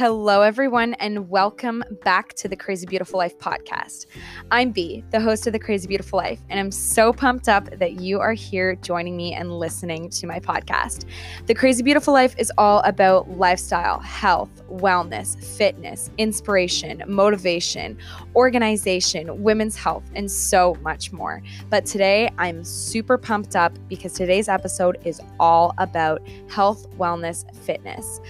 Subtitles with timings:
[0.00, 4.06] Hello, everyone, and welcome back to the Crazy Beautiful Life podcast.
[4.50, 8.00] I'm B, the host of the Crazy Beautiful Life, and I'm so pumped up that
[8.00, 11.04] you are here joining me and listening to my podcast.
[11.44, 17.98] The Crazy Beautiful Life is all about lifestyle, health, wellness, fitness, inspiration, motivation,
[18.34, 21.42] organization, women's health, and so much more.
[21.68, 28.22] But today, I'm super pumped up because today's episode is all about health, wellness, fitness.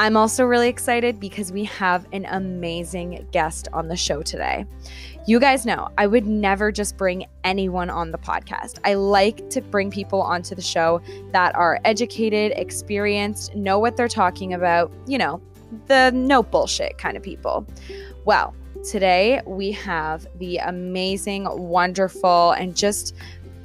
[0.00, 4.64] I'm also really excited because we have an amazing guest on the show today.
[5.26, 8.78] You guys know I would never just bring anyone on the podcast.
[8.84, 11.00] I like to bring people onto the show
[11.32, 15.42] that are educated, experienced, know what they're talking about, you know,
[15.86, 17.66] the no bullshit kind of people.
[18.24, 18.54] Well,
[18.88, 23.16] today we have the amazing, wonderful, and just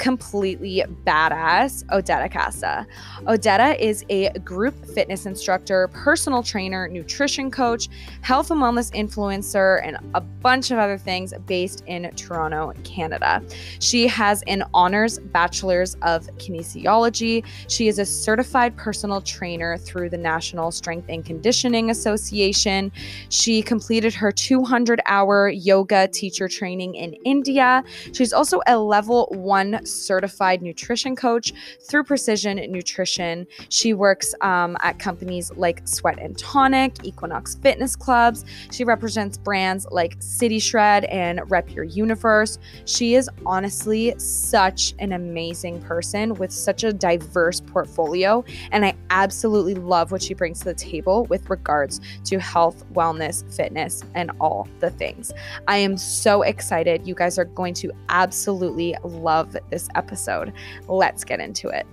[0.04, 2.86] completely badass Odetta Casa.
[3.22, 7.88] Odetta is a group fitness instructor, personal trainer, nutrition coach,
[8.20, 13.42] health and wellness influencer, and a bunch of other things based in Toronto, Canada.
[13.80, 17.46] She has an honors bachelor's of kinesiology.
[17.70, 22.92] She is a certified personal trainer through the National Strength and Conditioning Association.
[23.30, 27.86] She completed her 200 hour yoga teacher training in India.
[28.12, 33.48] She's also a level one certified nutrition coach through Precision Nutrition.
[33.70, 38.46] She works um, at companies like Sweat and Tonic, Equinox Fitness Clubs.
[38.72, 42.60] She represents brands like City Shred and Rep Your Universe.
[42.86, 48.44] She is honestly such an amazing person with such a diverse portfolio.
[48.72, 53.44] And I absolutely love what she brings to the table with regards to health, wellness,
[53.56, 55.34] fitness, and all the things.
[55.68, 57.08] I am so excited.
[57.08, 60.54] You guys are going to absolutely love this episode.
[60.88, 61.88] Let's get into it.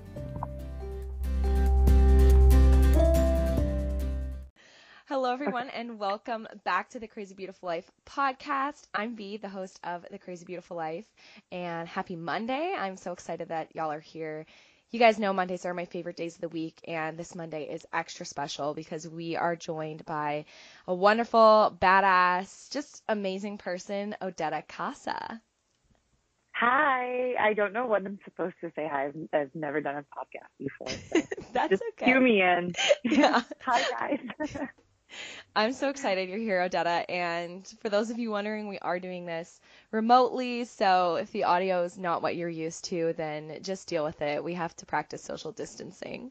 [5.06, 8.82] Hello, everyone, and welcome back to the Crazy Beautiful Life podcast.
[8.94, 11.06] I'm B, the host of the Crazy Beautiful Life,
[11.50, 12.74] and happy Monday.
[12.78, 14.44] I'm so excited that y'all are here.
[14.90, 17.86] You guys know Mondays are my favorite days of the week, and this Monday is
[17.92, 20.44] extra special because we are joined by
[20.86, 25.40] a wonderful, badass, just amazing person, Odetta Casa.
[26.60, 27.34] Hi.
[27.40, 28.86] I don't know what I'm supposed to say.
[28.86, 29.06] Hi.
[29.06, 30.88] I've, I've never done a podcast before.
[30.88, 31.22] So
[31.54, 32.12] That's just okay.
[32.12, 32.74] cue me in.
[33.04, 33.42] Yeah.
[33.62, 34.56] Hi, guys.
[35.56, 37.06] I'm so excited you're here, Odetta.
[37.08, 39.58] And for those of you wondering, we are doing this
[39.90, 40.64] remotely.
[40.64, 44.44] So if the audio is not what you're used to, then just deal with it.
[44.44, 46.30] We have to practice social distancing.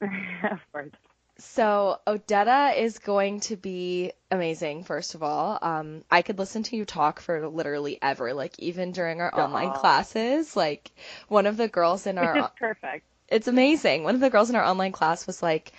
[0.00, 0.92] of course.
[1.38, 4.84] So Odetta is going to be amazing.
[4.84, 8.32] First of all, um, I could listen to you talk for literally ever.
[8.32, 10.90] Like even during our online classes, like
[11.28, 13.04] one of the girls in our perfect.
[13.28, 14.04] it's amazing.
[14.04, 15.72] One of the girls in our online class was like,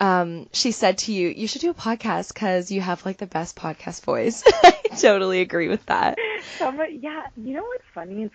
[0.00, 3.26] um, she said to you, you should do a podcast because you have like the
[3.26, 4.42] best podcast voice.
[4.62, 6.18] I totally agree with that.
[6.58, 8.30] Somebody, yeah, you know what's funny is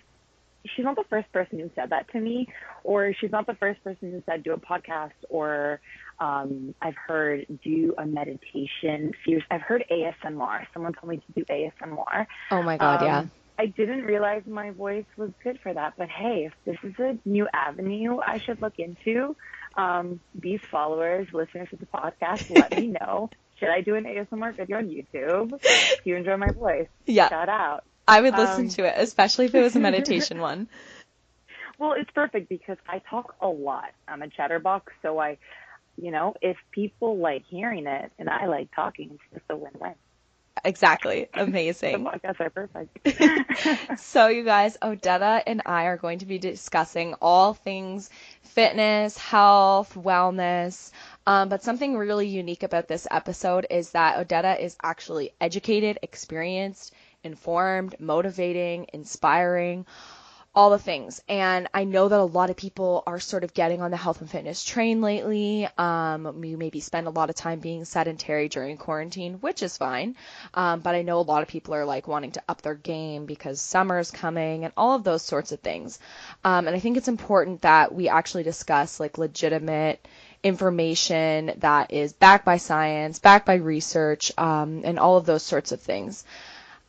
[0.64, 2.48] she's not the first person who said that to me,
[2.82, 5.80] or she's not the first person who said do a podcast, or
[6.18, 9.12] um, I've heard do a meditation.
[9.50, 10.66] I've heard ASMR.
[10.72, 12.26] Someone told me to do ASMR.
[12.50, 13.18] Oh my God, yeah.
[13.18, 16.98] Um, I didn't realize my voice was good for that, but hey, if this is
[16.98, 19.36] a new avenue I should look into,
[19.76, 23.30] um, these followers, listeners of the podcast, let me know.
[23.60, 25.52] Should I do an ASMR video on YouTube?
[25.62, 27.84] If you enjoy my voice, Yeah, shout out.
[28.06, 30.68] I would listen um, to it, especially if it was a meditation one.
[31.78, 33.92] Well, it's perfect because I talk a lot.
[34.06, 35.38] I'm a chatterbox, so I,
[35.96, 39.94] you know, if people like hearing it and I like talking, it's just a win-win.
[40.64, 41.28] Exactly.
[41.34, 42.04] Amazing.
[42.04, 43.98] The podcasts are perfect.
[43.98, 48.10] So, you guys, Odetta and I are going to be discussing all things
[48.42, 50.92] fitness, health, wellness.
[51.26, 56.92] Um, but something really unique about this episode is that Odetta is actually educated, experienced,
[57.24, 59.86] informed, motivating, inspiring,
[60.54, 61.20] all the things.
[61.28, 64.20] And I know that a lot of people are sort of getting on the health
[64.20, 65.68] and fitness train lately.
[65.76, 70.14] Um, you maybe spend a lot of time being sedentary during quarantine, which is fine.
[70.54, 73.26] Um, but I know a lot of people are like wanting to up their game
[73.26, 75.98] because summer's coming and all of those sorts of things.
[76.44, 80.06] Um, and I think it's important that we actually discuss like legitimate
[80.44, 85.72] information that is backed by science, backed by research, um, and all of those sorts
[85.72, 86.24] of things.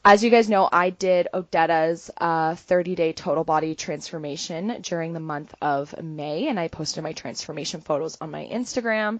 [0.07, 5.19] As you guys know, I did Odetta's uh, 30 day total body transformation during the
[5.19, 9.19] month of May, and I posted my transformation photos on my Instagram.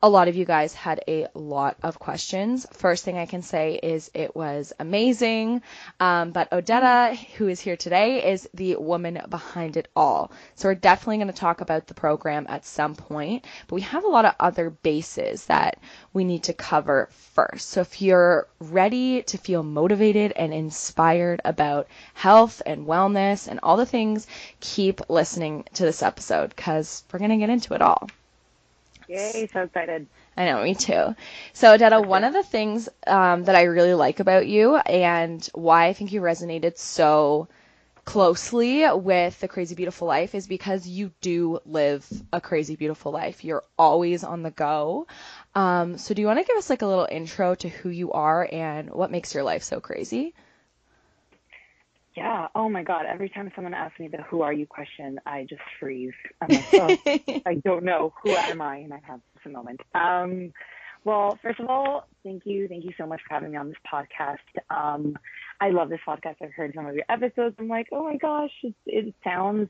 [0.00, 2.66] A lot of you guys had a lot of questions.
[2.72, 5.60] First thing I can say is it was amazing.
[5.98, 10.30] Um, but Odetta, who is here today, is the woman behind it all.
[10.54, 13.44] So we're definitely going to talk about the program at some point.
[13.66, 15.80] But we have a lot of other bases that
[16.12, 17.70] we need to cover first.
[17.70, 23.76] So if you're ready to feel motivated and inspired about health and wellness and all
[23.76, 24.28] the things,
[24.60, 28.08] keep listening to this episode because we're going to get into it all.
[29.08, 30.06] Yay, so excited.
[30.36, 31.14] I know, me too.
[31.52, 35.86] So, Odetta, one of the things um, that I really like about you and why
[35.86, 37.48] I think you resonated so
[38.04, 43.44] closely with the Crazy Beautiful Life is because you do live a crazy beautiful life.
[43.44, 45.06] You're always on the go.
[45.54, 48.12] Um, so, do you want to give us like a little intro to who you
[48.12, 50.34] are and what makes your life so crazy?
[52.18, 52.48] Yeah.
[52.54, 53.06] Oh my God.
[53.06, 56.12] Every time someone asks me the "Who are you?" question, I just freeze.
[56.40, 58.12] I'm like, oh, I don't know.
[58.22, 58.78] Who am I?
[58.78, 59.80] And I have just a moment.
[59.94, 60.52] Um,
[61.04, 63.78] well, first of all, thank you, thank you so much for having me on this
[63.90, 64.38] podcast.
[64.68, 65.16] Um,
[65.60, 66.36] I love this podcast.
[66.42, 67.56] I've heard some of your episodes.
[67.58, 69.68] I'm like, oh my gosh, it, it sounds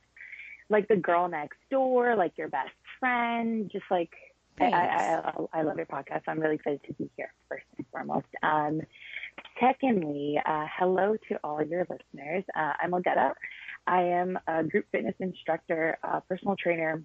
[0.69, 3.71] like the girl next door, like your best friend.
[3.71, 4.11] Just like
[4.61, 6.23] I, I, I, I love your podcast.
[6.27, 8.27] I'm really excited to be here first and foremost.
[8.43, 8.81] Um,
[9.61, 12.45] Secondly, uh, hello to all your listeners.
[12.57, 13.33] Uh, I'm Odetta.
[13.87, 15.99] I am a group fitness instructor,
[16.29, 17.03] personal trainer,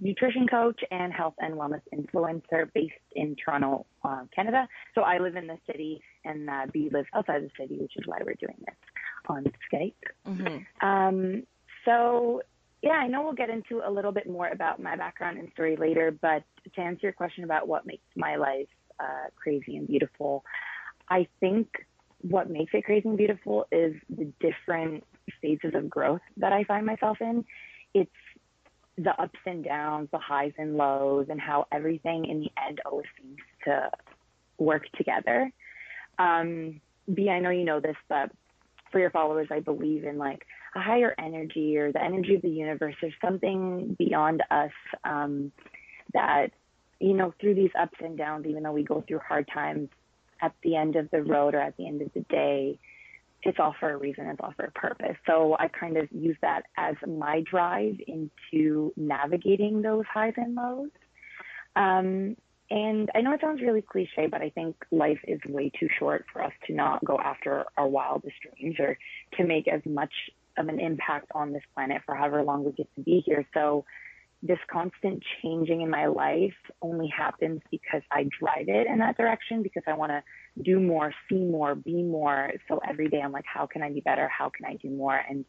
[0.00, 4.66] nutrition coach, and health and wellness influencer based in Toronto, uh, Canada.
[4.94, 8.06] So I live in the city, and uh, B lives outside the city, which is
[8.06, 8.74] why we're doing this
[9.28, 9.94] on Skype.
[10.26, 10.86] Mm-hmm.
[10.86, 11.42] Um,
[11.84, 12.42] so
[12.82, 15.76] yeah, I know we'll get into a little bit more about my background and story
[15.76, 16.42] later, but
[16.74, 18.68] to answer your question about what makes my life
[19.00, 20.44] uh, crazy and beautiful,
[21.08, 21.68] I think
[22.22, 25.04] what makes it crazy and beautiful is the different
[25.42, 27.44] phases of growth that I find myself in.
[27.92, 28.10] It's
[28.96, 33.06] the ups and downs, the highs and lows, and how everything in the end always
[33.20, 33.90] seems to
[34.58, 35.52] work together.
[36.18, 36.80] Um,
[37.12, 38.30] B, I know you know this, but
[38.90, 40.46] for your followers, I believe in like
[40.76, 42.94] a higher energy or the energy of the universe.
[43.00, 44.70] There's something beyond us
[45.04, 45.52] um,
[46.12, 46.52] that,
[47.00, 49.88] you know, through these ups and downs, even though we go through hard times,
[50.44, 52.78] at the end of the road or at the end of the day,
[53.42, 55.16] it's all for a reason, it's all for a purpose.
[55.26, 60.90] So I kind of use that as my drive into navigating those highs and lows.
[61.76, 62.36] Um,
[62.70, 66.24] and I know it sounds really cliche, but I think life is way too short
[66.32, 68.96] for us to not go after our wildest dreams or
[69.36, 70.12] to make as much
[70.56, 73.46] of an impact on this planet for however long we get to be here.
[73.52, 73.84] So
[74.46, 76.52] this constant changing in my life
[76.82, 80.22] only happens because I drive it in that direction because I want to
[80.62, 82.52] do more, see more, be more.
[82.68, 84.28] So every day I'm like, how can I be better?
[84.28, 85.16] How can I do more?
[85.16, 85.46] And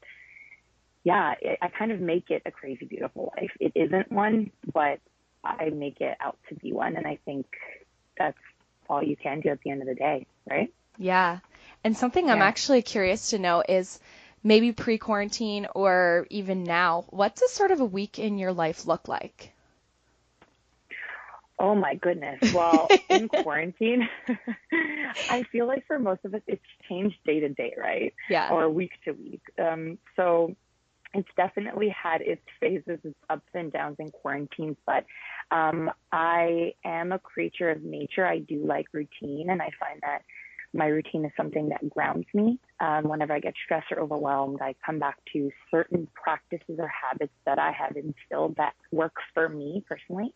[1.03, 3.51] yeah, it, I kind of make it a crazy, beautiful life.
[3.59, 5.00] It isn't one, but
[5.44, 6.95] I make it out to be one.
[6.95, 7.48] And I think
[8.18, 8.38] that's
[8.89, 10.74] all you can do at the end of the day, right?
[10.98, 11.39] Yeah.
[11.83, 12.33] And something yeah.
[12.33, 14.00] I'm actually curious to know is,
[14.45, 18.86] maybe pre quarantine or even now, what does sort of a week in your life
[18.86, 19.51] look like?
[21.57, 22.39] Oh my goodness.
[22.53, 24.07] Well, in quarantine,
[25.30, 28.13] I feel like for most of us, it's changed day to day, right?
[28.30, 28.51] Yeah.
[28.51, 29.42] Or week to week.
[29.59, 30.56] Um, so
[31.13, 35.06] it's definitely had its phases, its ups and downs in quarantine, but
[35.50, 38.25] um, I am a creature of nature.
[38.25, 40.24] I do like routine, and I find that
[40.75, 42.60] my routine is something that grounds me.
[42.80, 47.33] Um, whenever I get stressed or overwhelmed, I come back to certain practices or habits
[47.45, 50.34] that I have instilled that work for me personally.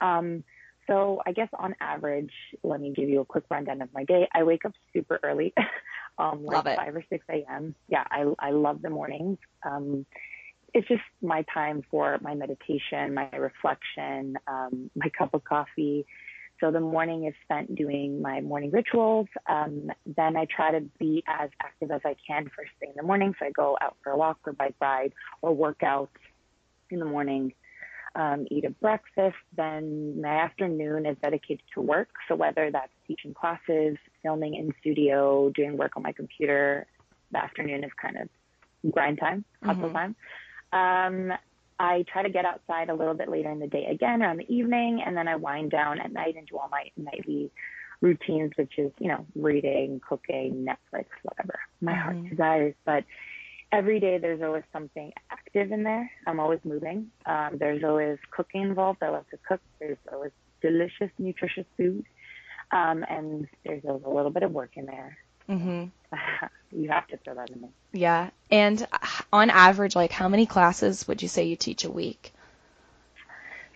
[0.00, 0.44] Um,
[0.86, 2.32] so I guess on average,
[2.62, 4.28] let me give you a quick rundown of my day.
[4.34, 5.54] I wake up super early,
[6.18, 7.74] um, like 5 or 6 a.m.
[7.88, 9.38] Yeah, I, I love the mornings.
[9.64, 10.04] Um,
[10.74, 16.06] it's just my time for my meditation, my reflection, um, my cup of coffee,
[16.60, 19.28] so the morning is spent doing my morning rituals.
[19.48, 23.02] Um, then I try to be as active as I can first thing in the
[23.02, 23.34] morning.
[23.38, 25.12] So I go out for a walk or bike ride
[25.42, 26.10] or work out
[26.90, 27.54] in the morning,
[28.14, 29.36] um, eat a breakfast.
[29.56, 32.10] Then my afternoon is dedicated to work.
[32.28, 36.86] So whether that's teaching classes, filming in studio, doing work on my computer,
[37.32, 38.28] the afternoon is kind of
[38.92, 39.96] grind time, hustle mm-hmm.
[39.96, 40.16] time.
[40.72, 41.32] Um,
[41.80, 44.54] I try to get outside a little bit later in the day again around the
[44.54, 47.50] evening, and then I wind down at night and do all my nightly
[48.02, 52.02] routines, which is, you know, reading, cooking, Netflix, whatever my mm-hmm.
[52.02, 52.74] heart desires.
[52.84, 53.04] But
[53.72, 56.10] every day there's always something active in there.
[56.26, 57.10] I'm always moving.
[57.24, 59.02] Um, there's always cooking involved.
[59.02, 59.62] I love to cook.
[59.78, 62.04] There's always delicious, nutritious food.
[62.72, 65.16] Um, and there's always a little bit of work in there.
[65.50, 65.84] Mm-hmm.
[66.80, 67.70] you have to throw that in there.
[67.92, 68.30] Yeah.
[68.50, 68.86] And
[69.32, 72.32] on average, like how many classes would you say you teach a week?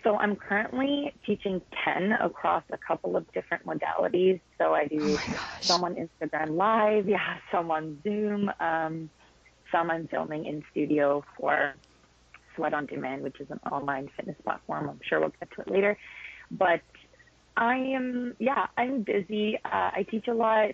[0.04, 4.38] So I'm currently teaching 10 across a couple of different modalities.
[4.58, 9.08] So I do Oh some on Instagram Live, yeah, some on Zoom, um,
[9.72, 11.74] some I'm filming in studio for
[12.54, 14.90] Sweat on Demand, which is an online fitness platform.
[14.90, 15.96] I'm sure we'll get to it later.
[16.50, 16.82] But
[17.56, 19.58] I am, yeah, I'm busy.
[19.64, 20.72] Uh, I teach a lot,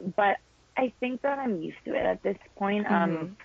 [0.00, 0.36] but
[0.76, 2.86] I think that I'm used to it at this point.
[2.90, 3.36] Um, Mhm.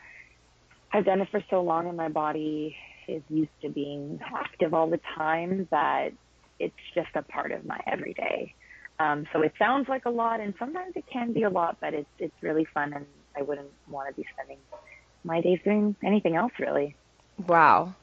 [0.91, 2.75] I've done it for so long, and my body
[3.07, 6.13] is used to being active all the time that
[6.59, 8.53] it's just a part of my everyday.
[8.99, 11.93] Um, so it sounds like a lot, and sometimes it can be a lot, but
[11.93, 14.59] it's it's really fun, and I wouldn't want to be spending
[15.23, 16.95] my days doing anything else really.
[17.47, 17.95] Wow.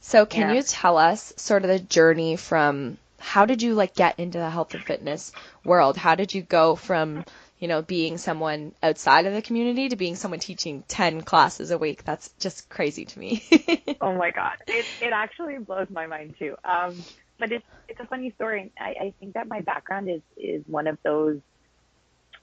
[0.00, 0.54] So can Yeah.
[0.54, 4.50] you tell us sort of the journey from how did you like get into the
[4.50, 5.32] health and fitness
[5.64, 5.96] world?
[5.96, 7.24] How did you go from,
[7.58, 11.78] you know, being someone outside of the community to being someone teaching 10 classes a
[11.78, 12.04] week?
[12.04, 13.42] That's just crazy to me.
[13.98, 16.54] Oh my god, it it actually blows my mind too.
[16.64, 17.02] Um,
[17.38, 18.70] but it's it's a funny story.
[18.78, 21.40] I, I think that my background is is one of those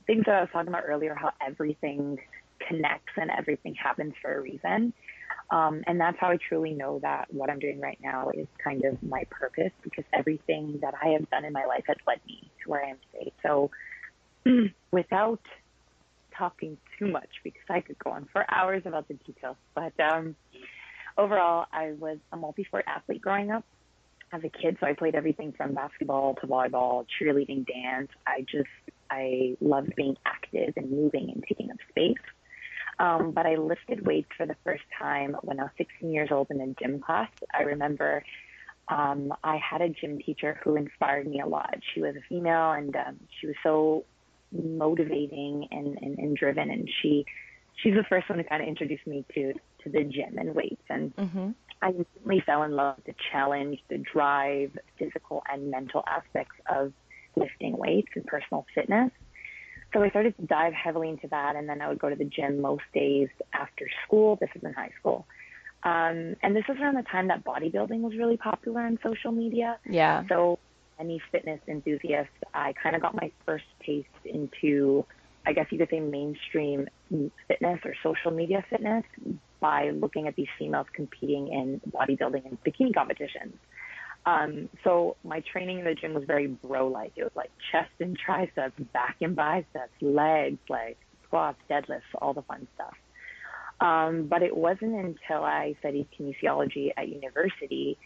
[0.08, 1.15] things that I was talking about earlier.
[1.15, 2.17] How everything
[2.67, 4.93] connects and everything happens for a reason.
[5.51, 8.84] Um, and that's how I truly know that what I'm doing right now is kind
[8.86, 12.50] of my purpose because everything that I have done in my life has led me
[12.63, 13.32] to where I am today.
[13.43, 13.70] So
[14.92, 15.42] without
[16.38, 20.36] talking too much because I could go on for hours about the details, but um,
[21.18, 23.64] overall, I was a multi-sport athlete growing up
[24.32, 24.78] as a kid.
[24.80, 28.10] So I played everything from basketball to volleyball, cheerleading, dance.
[28.26, 28.70] I just,
[29.10, 32.18] I loved being active and moving and taking up space.
[33.00, 36.48] Um, but I lifted weights for the first time when I was 16 years old
[36.50, 37.30] in a gym class.
[37.54, 38.24] I remember
[38.88, 41.76] um, I had a gym teacher who inspired me a lot.
[41.94, 44.06] She was a female and um, she was so
[44.53, 46.69] motivating and, and, and driven.
[46.69, 47.25] And she,
[47.81, 50.83] she's the first one to kind of introduce me to, to the gym and weights.
[50.89, 56.01] And hmm I instantly fell in love with the challenge, the drive, physical and mental
[56.07, 56.93] aspects of
[57.36, 59.12] lifting weights and personal fitness.
[59.93, 62.25] So I started to dive heavily into that, and then I would go to the
[62.25, 64.38] gym most days after school.
[64.39, 65.27] This was in high school.
[65.83, 69.77] Um, and this was around the time that bodybuilding was really popular on social media.
[69.86, 70.24] Yeah.
[70.29, 70.60] So,
[71.00, 75.06] any fitness enthusiast, I kind of got my first taste into,
[75.46, 76.88] I guess you could say, mainstream
[77.48, 79.04] fitness or social media fitness
[79.60, 83.56] by looking at these females competing in bodybuilding and bikini competitions.
[84.26, 87.14] Um, so my training in the gym was very bro-like.
[87.16, 92.42] It was like chest and triceps, back and biceps, legs, like squats, deadlifts, all the
[92.44, 92.94] fun stuff.
[93.82, 97.98] Um, but it wasn't until I studied kinesiology at university,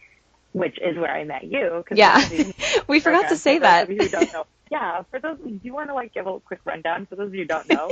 [0.58, 1.84] which is where I met you.
[1.88, 2.18] 'cause Yeah.
[2.88, 3.88] we forgot to say for that.
[3.88, 4.46] Those of you who don't know.
[4.70, 7.34] Yeah, for those, do you want to like give a quick rundown for those of
[7.34, 7.88] you who don't know?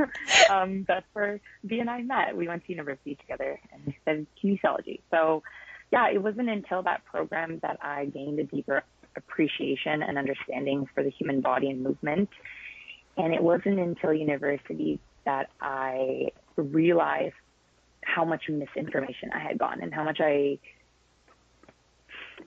[0.50, 2.36] um, that's where B and I met.
[2.36, 5.00] We went to university together and we studied kinesiology.
[5.10, 5.42] So,
[5.90, 8.82] yeah, it wasn't until that program that I gained a deeper
[9.16, 12.28] appreciation and understanding for the human body and movement.
[13.16, 17.34] And it wasn't until university that I realized
[18.02, 20.58] how much misinformation I had gotten and how much I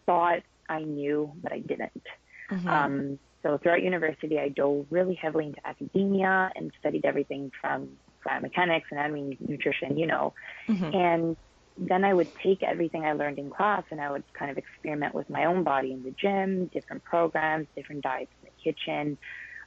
[0.05, 2.05] thought I knew, but I didn't.
[2.50, 2.67] Mhm.
[2.67, 8.83] Um, so throughout university, I dove really heavily into academia and studied everything from biomechanics,
[8.91, 10.33] anatomy, nutrition, you know.
[10.67, 10.95] Mhm.
[10.95, 11.38] And
[11.77, 15.13] then I would take everything I learned in class and I would kind of experiment
[15.13, 19.17] with my own body in the gym, different programs, different diets in the kitchen,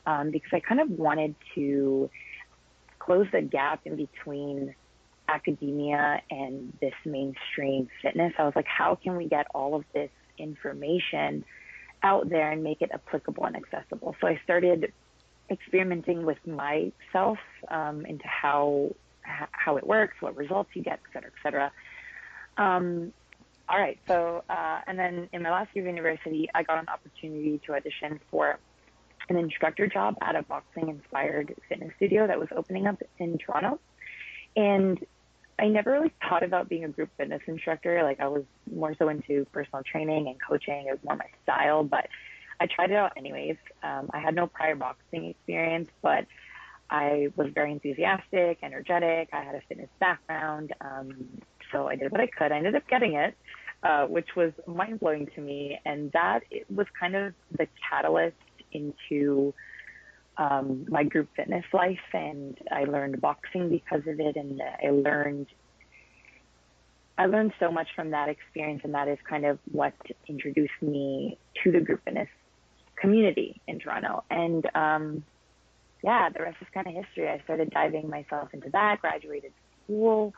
[0.06, 2.08] um, because I kind of wanted to
[2.98, 4.74] close the gap in between
[5.28, 8.32] academia and this mainstream fitness.
[8.38, 11.44] I was like, how can we get all of this information
[12.02, 14.14] out there and make it applicable and accessible?
[14.20, 14.92] So I started
[15.50, 17.38] experimenting with myself
[17.68, 21.72] um, into how how it works, what results you get, et cetera, et cetera.
[22.56, 23.12] Um,
[23.68, 23.98] all right.
[24.06, 27.74] So, uh, and then in my last year of university, I got an opportunity to
[27.74, 28.58] audition for
[29.28, 33.80] an instructor job at a boxing inspired fitness studio that was opening up in Toronto.
[34.54, 35.04] And
[35.58, 38.02] I never really thought about being a group fitness instructor.
[38.02, 38.44] Like I was
[38.74, 40.86] more so into personal training and coaching.
[40.88, 42.08] It was more my style, but
[42.60, 43.56] I tried it out anyways.
[43.82, 46.26] Um, I had no prior boxing experience, but
[46.90, 49.30] I was very enthusiastic, energetic.
[49.32, 50.72] I had a fitness background.
[50.80, 52.52] Um, so I did what I could.
[52.52, 53.34] I ended up getting it,
[53.82, 55.78] uh, which was mind blowing to me.
[55.84, 56.40] And that
[56.74, 58.36] was kind of the catalyst
[58.72, 59.54] into
[60.38, 61.98] um, my group fitness life.
[62.12, 64.36] And I learned boxing because of it.
[64.36, 65.46] And I learned,
[67.18, 68.82] I learned so much from that experience.
[68.84, 69.94] And that is kind of what
[70.28, 72.28] introduced me to the group fitness
[72.96, 74.24] community in Toronto.
[74.30, 75.24] And, um,
[76.02, 77.28] yeah, the rest is kind of history.
[77.28, 79.52] I started diving myself into that, graduated
[79.84, 80.34] school,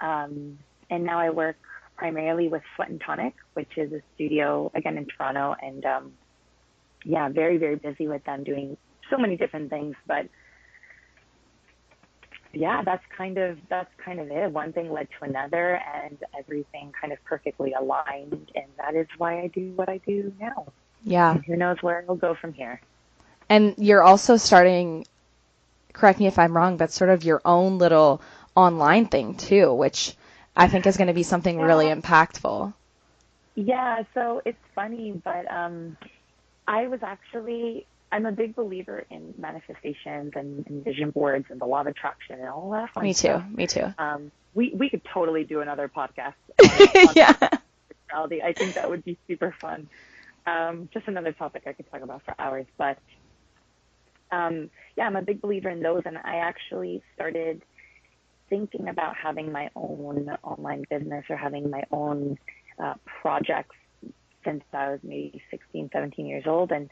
[0.00, 0.58] um,
[0.90, 1.56] and now I work
[1.96, 6.12] primarily with Sweat and Tonic, which is a studio again in Toronto, and um,
[7.04, 8.76] yeah, very very busy with them doing
[9.12, 9.94] so many different things.
[10.06, 10.26] But
[12.52, 14.50] yeah, that's kind of that's kind of it.
[14.50, 19.40] One thing led to another, and everything kind of perfectly aligned, and that is why
[19.40, 20.72] I do what I do now.
[21.04, 21.32] Yeah.
[21.32, 22.80] And who knows where it'll go from here.
[23.48, 25.06] And you're also starting.
[25.92, 28.22] Correct me if I'm wrong, but sort of your own little
[28.54, 30.14] online thing too, which
[30.56, 31.64] I think is going to be something yeah.
[31.66, 32.72] really impactful.
[33.54, 35.98] Yeah, so it's funny, but um,
[36.66, 41.64] I was actually I'm a big believer in manifestations and, and vision boards and the
[41.64, 42.90] law of attraction and all that.
[42.90, 43.42] Fun me stuff.
[43.42, 43.56] too.
[43.56, 43.92] Me too.
[43.98, 46.34] Um, we we could totally do another podcast.
[47.16, 47.34] yeah.
[48.14, 49.88] I think that would be super fun.
[50.46, 52.98] Um, just another topic I could talk about for hours, but
[54.30, 57.62] um, yeah, I'm a big believer in those, and I actually started
[58.50, 62.38] thinking about having my own online business or having my own
[62.78, 63.76] uh, projects
[64.44, 66.70] since I was maybe 16, 17 years old.
[66.70, 66.90] And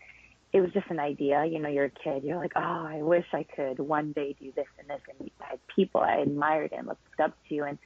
[0.53, 1.45] it was just an idea.
[1.45, 2.25] You know, you're a kid.
[2.25, 5.01] You're like, oh, I wish I could one day do this and this.
[5.09, 7.61] And I had people I admired and looked up to.
[7.61, 7.79] And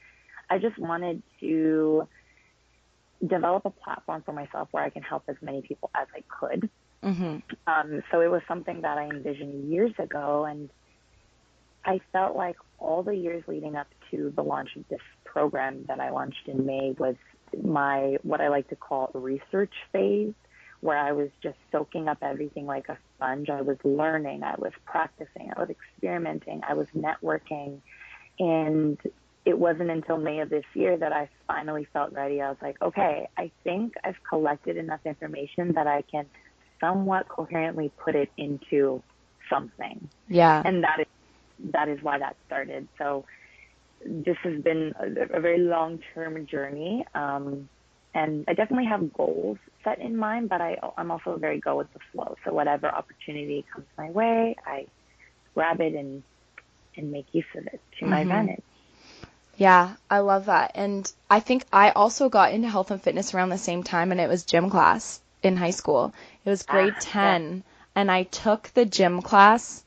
[0.49, 2.07] I just wanted to
[3.25, 6.69] develop a platform for myself where I can help as many people as I could.
[7.03, 7.37] Mm-hmm.
[7.67, 10.45] Um, so it was something that I envisioned years ago.
[10.45, 10.69] And
[11.85, 15.99] I felt like all the years leading up to the launch of this program that
[15.99, 17.15] I launched in May was
[17.61, 20.33] my what I like to call research phase,
[20.85, 23.49] where I was just soaking up everything like a sponge.
[23.49, 27.81] I was learning, I was practicing, I was experimenting, I was networking.
[28.37, 28.99] And
[29.45, 32.39] it wasn't until May of this year that I finally felt ready.
[32.39, 36.27] I was like, okay, I think I've collected enough information that I can
[36.79, 39.01] somewhat coherently put it into
[39.49, 40.07] something.
[40.27, 40.61] Yeah.
[40.63, 41.07] And that is
[41.71, 42.87] that is why that started.
[42.99, 43.25] So
[44.05, 47.05] this has been a, a very long term journey.
[47.15, 47.69] Um,
[48.15, 51.91] and I definitely have goals set in mind, but I, I'm also very go with
[51.93, 52.37] the flow.
[52.45, 54.87] So whatever opportunity comes my way, I
[55.53, 56.23] grab it and,
[56.95, 58.31] and make use of it to my mm-hmm.
[58.31, 58.63] advantage.
[59.57, 60.71] Yeah, I love that.
[60.75, 64.21] And I think I also got into health and fitness around the same time, and
[64.21, 66.13] it was gym class in high school.
[66.45, 67.61] It was grade ah, 10, yeah.
[67.95, 69.83] and I took the gym class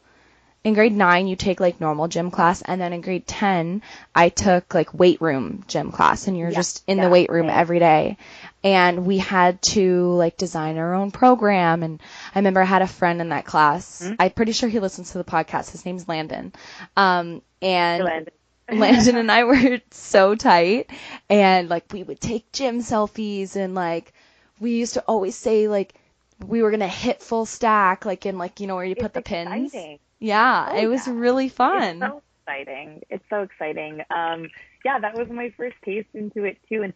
[0.64, 3.82] in grade nine, you take like normal gym class, and then in grade 10,
[4.14, 7.48] I took like weight room gym class, and you're yeah, just in the weight room
[7.48, 8.18] every day.
[8.64, 11.84] And we had to like design our own program.
[11.84, 12.00] And
[12.34, 14.02] I remember I had a friend in that class.
[14.02, 14.14] Mm-hmm.
[14.18, 15.70] I'm pretty sure he listens to the podcast.
[15.70, 16.52] His name's Landon.
[16.96, 18.34] Um, and Landon.
[18.70, 20.90] Landon and I were so tight,
[21.30, 24.12] and like we would take gym selfies, and like
[24.60, 25.94] we used to always say like
[26.44, 29.14] we were gonna hit full stack, like in like you know where you it's put
[29.14, 29.70] the exciting.
[29.70, 30.00] pins.
[30.18, 31.14] Yeah, oh, it was yeah.
[31.14, 32.02] really fun.
[32.02, 33.02] It's so exciting.
[33.10, 34.02] It's so exciting.
[34.10, 34.48] Um,
[34.84, 36.82] yeah, that was my first taste into it too.
[36.82, 36.92] And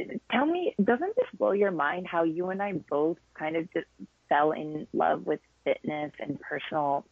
[0.00, 3.72] uh, tell me, doesn't this blow your mind how you and I both kind of
[3.72, 3.86] just
[4.28, 7.04] fell in love with fitness and personal,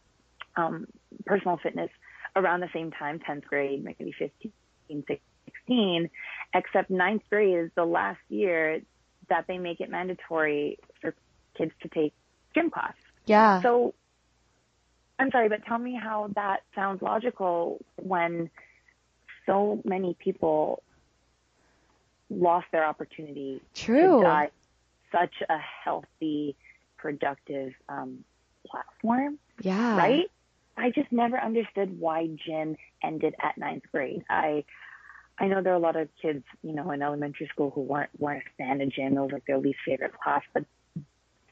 [0.55, 0.87] um,
[1.25, 1.89] personal fitness
[2.35, 4.51] around the same time, 10th grade, maybe 15,
[5.07, 6.09] 16,
[6.53, 8.81] except ninth grade is the last year
[9.29, 11.13] that they make it mandatory for
[11.57, 12.13] kids to take
[12.53, 12.93] gym class.
[13.25, 13.61] Yeah.
[13.61, 13.93] So
[15.19, 18.49] I'm sorry, but tell me how that sounds logical when
[19.45, 20.81] so many people
[22.29, 24.17] lost their opportunity True.
[24.17, 24.51] to die
[25.11, 26.55] such a healthy,
[26.97, 28.23] productive um,
[28.67, 29.37] platform.
[29.61, 29.97] Yeah.
[29.97, 30.31] Right?
[30.75, 34.23] I just never understood why gym ended at ninth grade.
[34.29, 34.63] I
[35.39, 38.09] I know there are a lot of kids, you know, in elementary school who weren't
[38.17, 39.17] weren't a fan of gym.
[39.17, 40.65] It was like their least favorite class, but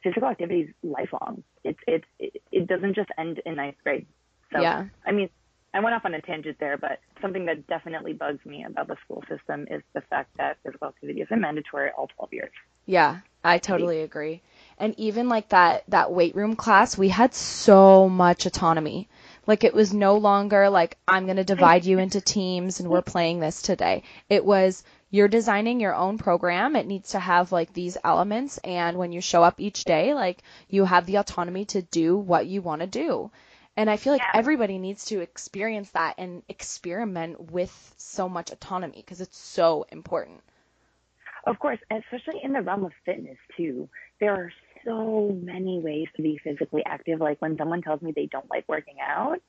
[0.04, 1.44] physical activity is lifelong.
[1.64, 4.06] It's it's it, it doesn't just end in ninth grade.
[4.54, 4.86] So yeah.
[5.06, 5.30] I mean,
[5.74, 8.98] I went off on a tangent there, but something that definitely bugs me about the
[9.06, 12.52] school system is the fact that physical activity isn't mandatory all 12 years.
[12.86, 14.42] Yeah, I totally agree.
[14.78, 19.08] And even like that that weight room class, we had so much autonomy.
[19.48, 23.02] Like it was no longer like I'm going to divide you into teams and we're
[23.02, 24.04] playing this today.
[24.30, 26.76] It was you're designing your own program.
[26.78, 28.58] It needs to have like these elements.
[28.60, 32.48] And when you show up each day, like you have the autonomy to do what
[32.48, 33.30] you want to do.
[33.76, 34.40] And I feel like yeah.
[34.40, 40.42] everybody needs to experience that and experiment with so much autonomy because it's so important.
[41.46, 43.90] Of course, especially in the realm of fitness too.
[44.20, 44.52] There are
[44.86, 47.20] so many ways to be physically active.
[47.20, 49.42] Like when someone tells me they don't like working out,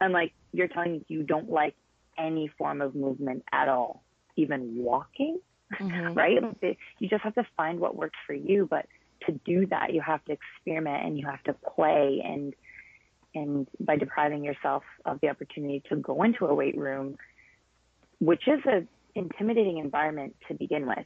[0.00, 1.74] I'm like, you're telling me you don't like
[2.16, 4.03] any form of movement at all
[4.36, 5.38] even walking,
[5.72, 6.12] mm-hmm.
[6.14, 6.38] right?
[6.98, 8.66] You just have to find what works for you.
[8.68, 8.86] But
[9.26, 12.54] to do that, you have to experiment and you have to play and
[13.36, 17.16] and by depriving yourself of the opportunity to go into a weight room,
[18.20, 21.04] which is a intimidating environment to begin with.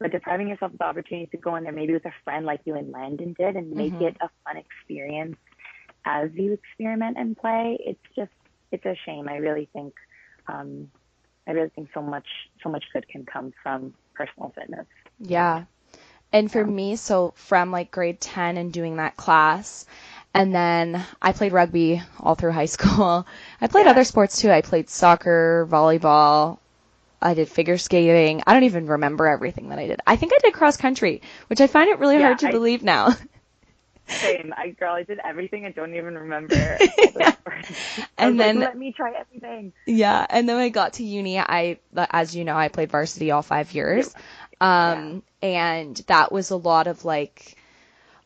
[0.00, 2.60] But depriving yourself of the opportunity to go in there maybe with a friend like
[2.64, 4.06] you and Landon did and make mm-hmm.
[4.06, 5.36] it a fun experience
[6.06, 8.30] as you experiment and play, it's just
[8.70, 9.28] it's a shame.
[9.28, 9.94] I really think
[10.46, 10.90] um,
[11.46, 12.26] I really think so much
[12.62, 14.86] so much good can come from personal fitness.
[15.20, 15.64] Yeah.
[16.32, 19.86] And for me, so from like grade 10 and doing that class,
[20.34, 23.26] and then I played rugby all through high school.
[23.60, 23.92] I played yeah.
[23.92, 24.50] other sports too.
[24.50, 26.58] I played soccer, volleyball.
[27.22, 28.42] I did figure skating.
[28.46, 30.00] I don't even remember everything that I did.
[30.06, 32.52] I think I did cross country, which I find it really yeah, hard to I,
[32.52, 33.14] believe now.
[34.08, 34.54] Same.
[34.56, 35.64] I girl, I did everything.
[35.64, 36.54] I don't even remember.
[37.16, 37.34] yeah.
[38.16, 39.72] and then like, let me try everything.
[39.86, 41.38] Yeah, and then I got to uni.
[41.38, 44.14] I, as you know, I played varsity all five years.
[44.60, 45.48] Um, yeah.
[45.48, 47.56] and that was a lot of like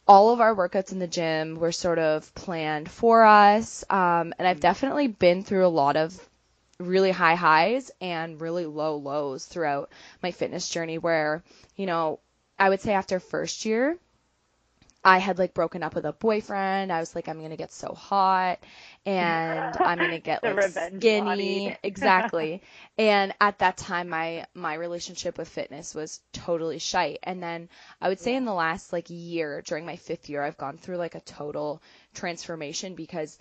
[0.06, 3.84] all of our workouts in the gym were sort of planned for us.
[3.88, 4.60] Um, and I've mm-hmm.
[4.60, 6.18] definitely been through a lot of
[6.78, 9.90] really high highs and really low lows throughout
[10.22, 11.42] my fitness journey where,
[11.76, 12.18] you know,
[12.58, 13.98] I would say after first year,
[15.04, 16.92] I had like broken up with a boyfriend.
[16.92, 18.58] I was like, I'm gonna get so hot
[19.06, 21.74] and I'm gonna get like skinny.
[21.82, 22.62] exactly.
[22.98, 27.20] And at that time my my relationship with fitness was totally shite.
[27.22, 27.68] And then
[28.00, 30.96] I would say in the last like year, during my fifth year, I've gone through
[30.98, 31.82] like a total
[32.14, 33.38] transformation because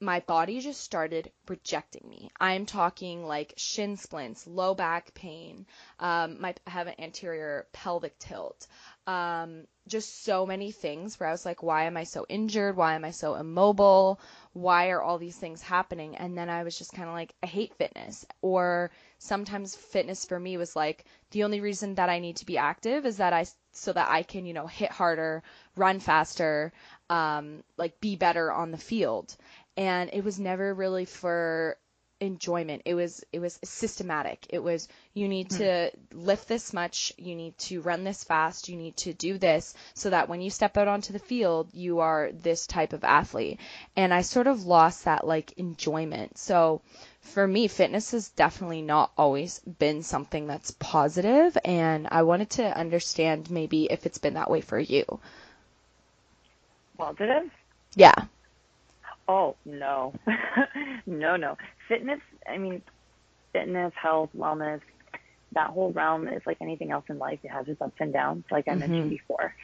[0.00, 2.30] my body just started rejecting me.
[2.38, 5.66] I'm talking like shin splints, low back pain.
[6.00, 8.66] Um, my, I have an anterior pelvic tilt.
[9.06, 12.76] Um, just so many things where I was like, why am I so injured?
[12.76, 14.20] Why am I so immobile?
[14.52, 16.16] Why are all these things happening?
[16.16, 18.26] And then I was just kind of like, I hate fitness.
[18.42, 22.58] Or sometimes fitness for me was like, the only reason that I need to be
[22.58, 25.42] active is that I, so that I can, you know, hit harder,
[25.76, 26.72] run faster,
[27.08, 29.36] um, like be better on the field
[29.76, 31.76] and it was never really for
[32.20, 32.82] enjoyment.
[32.84, 34.46] It was it was systematic.
[34.50, 35.58] It was you need hmm.
[35.58, 39.74] to lift this much you need to run this fast you need to do this
[39.94, 43.60] so that when you step out onto the field you are this type of athlete.
[43.96, 46.38] And i sort of lost that like enjoyment.
[46.38, 46.80] So
[47.20, 52.78] for me fitness has definitely not always been something that's positive and i wanted to
[52.78, 55.04] understand maybe if it's been that way for you.
[56.96, 57.50] Positive?
[57.94, 58.14] Yeah
[59.28, 60.14] Oh no,
[61.06, 61.56] no, no.
[61.88, 62.20] Fitness.
[62.48, 62.82] I mean,
[63.52, 64.80] fitness, health, wellness.
[65.52, 67.40] That whole realm is like anything else in life.
[67.42, 68.80] It has its ups and downs, like I mm-hmm.
[68.80, 69.54] mentioned before.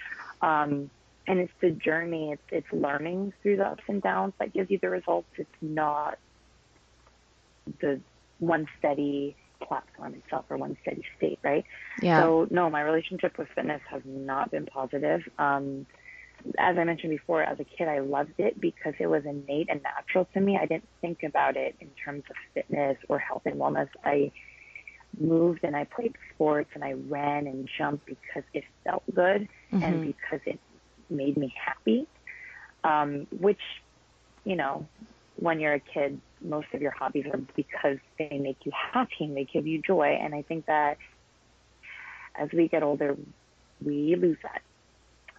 [0.41, 0.91] Um,
[1.27, 2.33] and it's the journey.
[2.33, 5.29] It's it's learning through the ups and downs that gives you the results.
[5.37, 6.19] It's not
[7.81, 8.01] the
[8.39, 11.65] one steady platform itself or one steady state, right?
[12.01, 12.23] Yeah.
[12.23, 15.23] So no, my relationship with fitness has not been positive.
[15.39, 15.87] Um,
[16.59, 19.83] as I mentioned before, as a kid, I loved it because it was innate and
[19.83, 20.59] natural to me.
[20.61, 23.89] I didn't think about it in terms of fitness or health and wellness.
[24.05, 24.33] I
[25.19, 29.83] moved and I played sports and I ran and jumped because it felt good mm-hmm.
[29.83, 30.59] and because it
[31.11, 32.07] made me happy.
[32.85, 33.61] Um, which,
[34.45, 34.87] you know,
[35.37, 39.37] when you're a kid, most of your hobbies are because they make you happy and
[39.37, 40.19] they give you joy.
[40.21, 40.99] And I think that
[42.35, 43.17] as we get older,
[43.85, 44.63] we lose that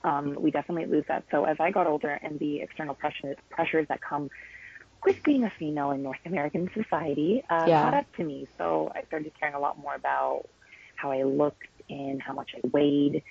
[0.03, 1.23] um, we definitely lose that.
[1.31, 4.29] So as I got older and the external pressures, pressures that come
[5.05, 7.83] with being a female in North American society uh, yeah.
[7.83, 8.47] caught up to me.
[8.57, 10.45] So I started caring a lot more about
[10.95, 13.23] how I looked and how much I weighed.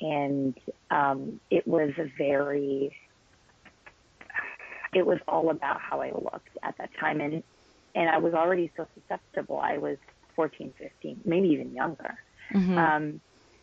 [0.00, 0.58] And
[0.90, 2.96] um, it was a very,
[4.92, 7.20] it was all about how I looked at that time.
[7.20, 7.42] And,
[7.94, 9.60] and I was already so susceptible.
[9.60, 9.98] I was
[10.34, 12.18] 14, 15, maybe even younger.
[12.52, 12.78] Mm-hmm.
[12.78, 13.20] Um,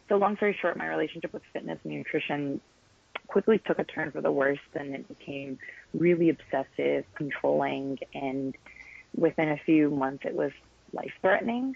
[0.10, 2.60] so long story short, my relationship with fitness and nutrition
[3.28, 5.60] quickly took a turn for the worse and it became
[5.94, 8.56] really obsessive, controlling, and
[9.16, 10.52] within a few months it was
[10.94, 11.76] life threatening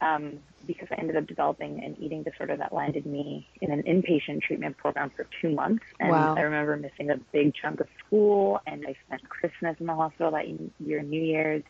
[0.00, 4.42] um, because I ended up developing an eating disorder that landed me in an inpatient
[4.42, 5.84] treatment program for two months.
[5.98, 6.34] And wow.
[6.36, 10.32] I remember missing a big chunk of school and I spent Christmas in the hospital
[10.32, 10.46] that
[10.78, 11.64] year, New Year's.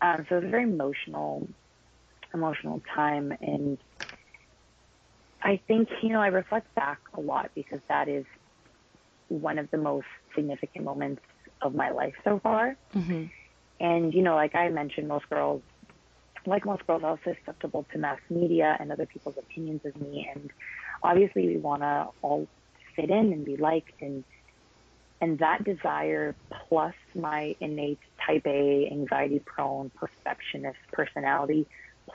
[0.00, 1.46] Um, so it was a very emotional,
[2.32, 3.36] emotional time.
[3.40, 3.78] And
[5.44, 8.24] I think, you know, I reflect back a lot because that is
[9.28, 11.22] one of the most significant moments
[11.60, 12.76] of my life so far.
[12.94, 13.24] Mm-hmm.
[13.78, 15.62] And, you know, like I mentioned, most girls,
[16.46, 20.30] like most girls, are susceptible to mass media and other people's opinions of me.
[20.34, 20.50] And
[21.02, 22.48] obviously, we want to all
[22.96, 24.00] fit in and be liked.
[24.00, 24.24] And,
[25.20, 26.34] and that desire,
[26.68, 31.66] plus my innate type A, anxiety prone, perfectionist personality,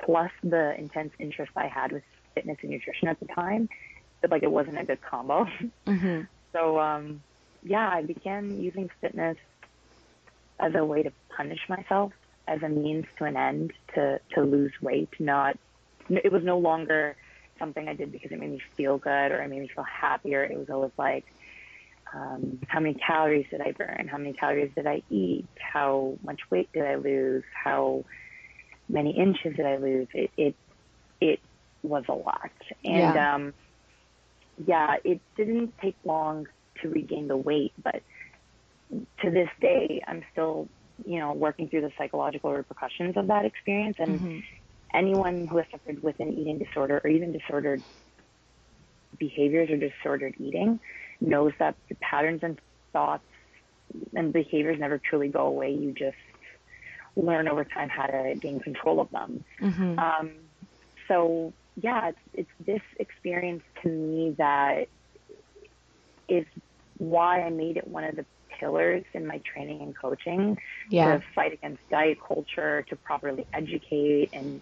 [0.03, 2.03] plus the intense interest I had with
[2.35, 3.69] fitness and nutrition at the time,
[4.21, 5.47] but like it wasn't a good combo.
[5.85, 6.21] Mm-hmm.
[6.51, 7.21] So um,
[7.61, 9.37] yeah, I began using fitness
[10.59, 12.11] as a way to punish myself
[12.47, 15.09] as a means to an end to to lose weight.
[15.19, 15.59] Not
[16.09, 17.15] it was no longer
[17.59, 20.43] something I did because it made me feel good or it made me feel happier.
[20.43, 21.25] It was always like,
[22.13, 24.07] um, how many calories did I burn?
[24.09, 25.45] How many calories did I eat?
[25.59, 27.43] How much weight did I lose?
[27.53, 28.05] How
[28.87, 30.07] many inches did I lose?
[30.13, 30.55] It it
[31.21, 31.39] it
[31.83, 32.51] was a lot,
[32.83, 33.35] and yeah.
[33.35, 33.53] um,
[34.65, 36.47] yeah, it didn't take long
[36.81, 38.01] to regain the weight, but
[39.21, 40.67] to this day, I'm still,
[41.05, 43.97] you know, working through the psychological repercussions of that experience.
[43.99, 44.39] And mm-hmm.
[44.93, 47.81] anyone who has suffered with an eating disorder or even disordered
[49.17, 50.79] behaviors or disordered eating
[51.21, 52.59] knows that the patterns and
[52.93, 53.23] thoughts
[54.15, 55.71] and behaviors never truly go away.
[55.73, 56.17] You just
[57.15, 59.43] learn over time how to gain control of them.
[59.61, 59.99] Mm-hmm.
[59.99, 60.31] Um,
[61.07, 64.87] so yeah, it's, it's this experience to me that
[66.27, 66.45] is
[66.97, 68.25] why I made it one of the
[68.59, 70.57] pillars in my training and coaching
[70.89, 71.17] yeah.
[71.17, 74.61] to fight against diet culture, to properly educate and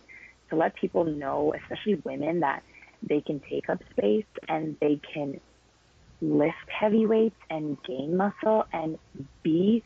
[0.49, 2.63] to let people know, especially women, that
[3.03, 5.39] they can take up space and they can
[6.21, 8.97] lift heavy weights and gain muscle and
[9.43, 9.83] be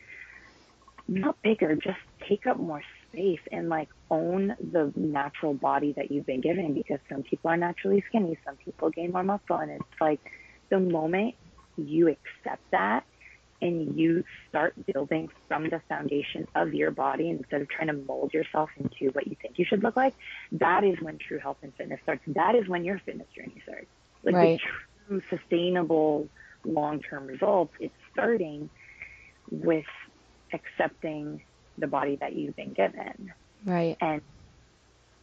[1.08, 6.26] not bigger, just take up more space and like own the natural body that you've
[6.26, 10.00] been given because some people are naturally skinny, some people gain more muscle and it's
[10.00, 10.20] like
[10.70, 11.34] the moment
[11.76, 13.04] you accept that
[13.62, 18.34] and you start building from the foundation of your body instead of trying to mold
[18.34, 20.14] yourself into what you think you should look like,
[20.50, 22.22] that is when true health and fitness starts.
[22.26, 23.86] That is when your fitness journey starts.
[24.24, 24.60] Like right.
[25.08, 26.28] the true sustainable
[26.64, 28.68] long term results, it's starting
[29.50, 29.86] with
[30.52, 31.42] accepting
[31.82, 33.34] the body that you've been given.
[33.66, 33.96] Right.
[34.00, 34.22] And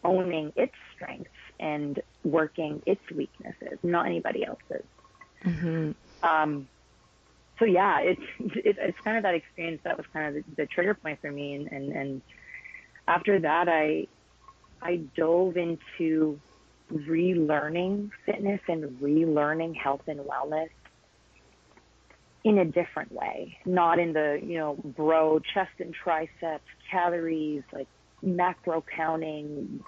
[0.04, 4.86] owning its strengths and working its weaknesses, not anybody else's.
[5.44, 5.92] Mm-hmm.
[6.24, 6.68] Um,
[7.58, 10.66] so yeah, it's it, it's kind of that experience that was kind of the, the
[10.66, 12.22] trigger point for me, and, and and
[13.08, 14.08] after that, I
[14.82, 16.40] I dove into
[16.92, 20.70] relearning fitness and relearning health and wellness
[22.44, 27.88] in a different way, not in the you know bro chest and triceps calories like
[28.22, 29.84] macro counting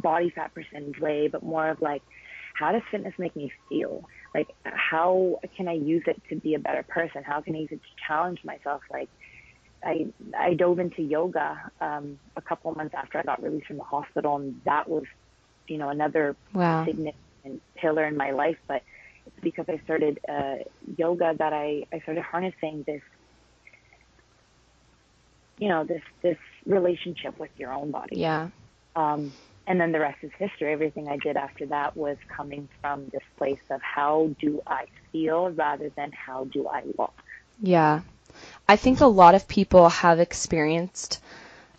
[0.00, 2.02] body fat percentage way, but more of like
[2.54, 4.04] how does fitness make me feel?
[4.34, 7.22] like how can I use it to be a better person?
[7.24, 8.82] How can I use it to challenge myself?
[8.90, 9.08] Like
[9.84, 10.06] I
[10.38, 13.84] I dove into yoga um, a couple of months after I got released from the
[13.84, 15.04] hospital, and that was
[15.66, 16.84] you know another wow.
[16.84, 18.58] significant pillar in my life.
[18.68, 18.82] But
[19.26, 20.56] it's because I started uh,
[20.96, 23.02] yoga that I I started harnessing this
[25.58, 28.16] you know this this relationship with your own body.
[28.16, 28.48] Yeah.
[28.96, 29.32] Um,
[29.66, 30.72] and then the rest is history.
[30.72, 35.50] Everything I did after that was coming from this place of how do I feel
[35.50, 37.14] rather than how do I look.
[37.60, 38.00] Yeah.
[38.68, 41.22] I think a lot of people have experienced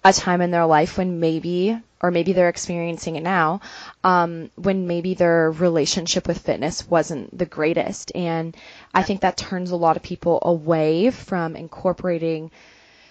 [0.03, 3.61] a time in their life when maybe, or maybe they're experiencing it now,
[4.03, 8.11] um, when maybe their relationship with fitness wasn't the greatest.
[8.15, 8.55] And
[8.93, 12.51] I think that turns a lot of people away from incorporating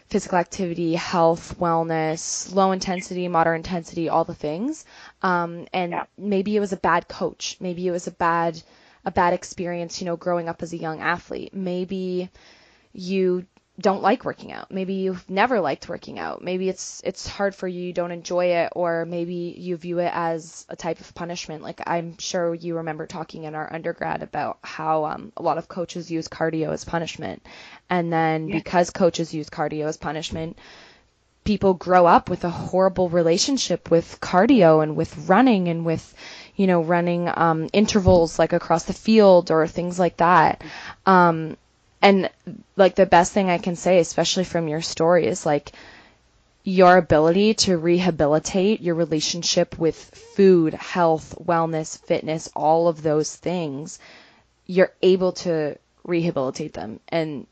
[0.09, 4.85] physical activity, health, wellness, low intensity, moderate intensity, all the things.
[5.22, 6.05] Um, and yeah.
[6.18, 7.57] maybe it was a bad coach.
[7.61, 8.61] Maybe it was a bad
[9.05, 11.55] a bad experience, you know, growing up as a young athlete.
[11.55, 12.29] Maybe
[12.92, 13.46] you
[13.78, 14.70] don't like working out.
[14.70, 16.42] Maybe you've never liked working out.
[16.42, 20.11] Maybe it's it's hard for you, you don't enjoy it, or maybe you view it
[20.12, 21.62] as a type of punishment.
[21.62, 25.68] Like I'm sure you remember talking in our undergrad about how um, a lot of
[25.68, 27.42] coaches use cardio as punishment,
[27.88, 28.56] and then yeah.
[28.56, 30.59] because coaches use cardio as punishment,
[31.44, 36.14] people grow up with a horrible relationship with cardio and with running and with
[36.54, 40.62] you know running um, intervals like across the field or things like that.
[41.06, 41.56] Um,
[42.02, 42.30] and
[42.76, 45.72] like the best thing I can say, especially from your story, is like
[46.62, 53.98] your ability to rehabilitate your relationship with food, health, wellness, fitness, all of those things,
[54.66, 57.00] you're able to rehabilitate them.
[57.08, 57.46] And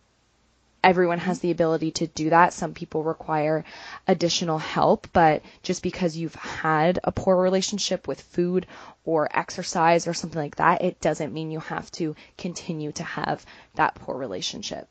[0.82, 2.52] everyone has the ability to do that.
[2.52, 3.64] Some people require
[4.06, 8.66] additional help, but just because you've had a poor relationship with food
[9.04, 13.44] or exercise or something like that, it doesn't mean you have to continue to have
[13.74, 14.88] that poor relationship.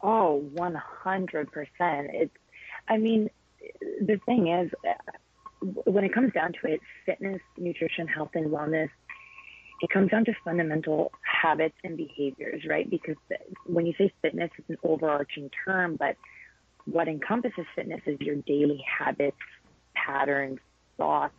[0.00, 1.46] Oh, 100%.
[1.80, 2.36] It's,
[2.88, 3.30] I mean,
[4.00, 4.70] the thing is,
[5.84, 8.90] when it comes down to it, fitness, nutrition, health, and wellness
[9.82, 12.88] it comes down to fundamental habits and behaviors, right?
[12.88, 13.16] Because
[13.66, 16.16] when you say fitness, it's an overarching term, but
[16.86, 19.36] what encompasses fitness is your daily habits,
[19.94, 20.58] patterns,
[20.96, 21.34] thoughts,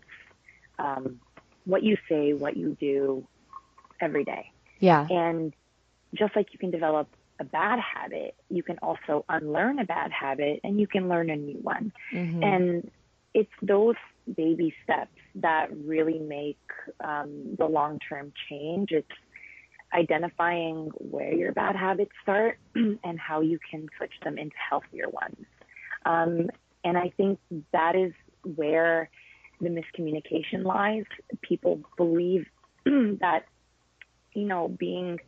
[0.78, 1.19] um,
[1.65, 3.26] what you say, what you do
[4.00, 4.52] every day.
[4.80, 5.08] Yeah.
[5.10, 5.54] And
[6.13, 7.08] just like you can develop
[7.39, 11.36] a bad habit, you can also unlearn a bad habit and you can learn a
[11.36, 11.91] new one.
[12.13, 12.43] Mm-hmm.
[12.43, 12.91] And
[13.34, 13.95] it's those
[14.36, 16.60] baby steps that really make
[17.04, 18.90] um, the long term change.
[18.92, 19.08] It's
[19.94, 25.46] identifying where your bad habits start and how you can switch them into healthier ones.
[26.06, 26.50] Um,
[26.84, 27.40] and I think
[27.74, 28.13] that is
[28.56, 29.10] where
[29.60, 31.06] the miscommunication lies.
[31.42, 32.46] People believe
[32.86, 33.46] that,
[34.34, 35.20] you know, being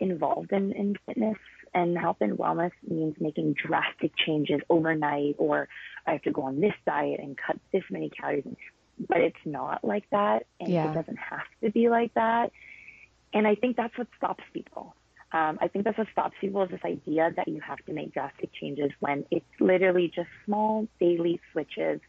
[0.00, 1.38] involved in, in fitness
[1.74, 5.68] and health and wellness means making drastic changes overnight, or
[6.06, 8.56] I have to go on this diet and cut this many calories.
[9.08, 10.90] But it's not like that, and yeah.
[10.90, 12.52] it doesn't have to be like that.
[13.32, 14.94] And I think that's what stops people.
[15.32, 18.14] Um, I think that's what stops people is this idea that you have to make
[18.14, 22.00] drastic changes when it's literally just small daily switches.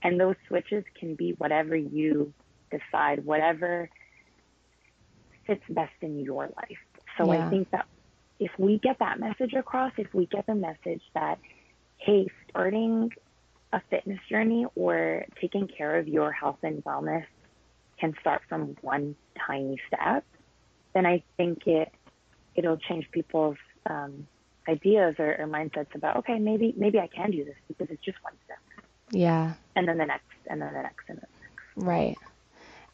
[0.00, 2.32] And those switches can be whatever you
[2.70, 3.90] decide, whatever
[5.44, 6.78] fits best in your life.
[7.16, 7.46] So yeah.
[7.46, 7.86] I think that
[8.38, 11.38] if we get that message across, if we get the message that,
[11.98, 13.10] hey, starting
[13.72, 17.26] a fitness journey or taking care of your health and wellness
[18.00, 20.24] can start from one tiny step,
[20.94, 21.92] then I think it
[22.54, 24.26] it'll change people's um,
[24.68, 28.22] ideas or, or mindsets about okay, maybe maybe I can do this because it's just
[28.22, 28.58] one step.
[29.10, 29.54] Yeah.
[29.74, 31.86] And then the next, and then the next, and then the next.
[31.88, 32.18] Right.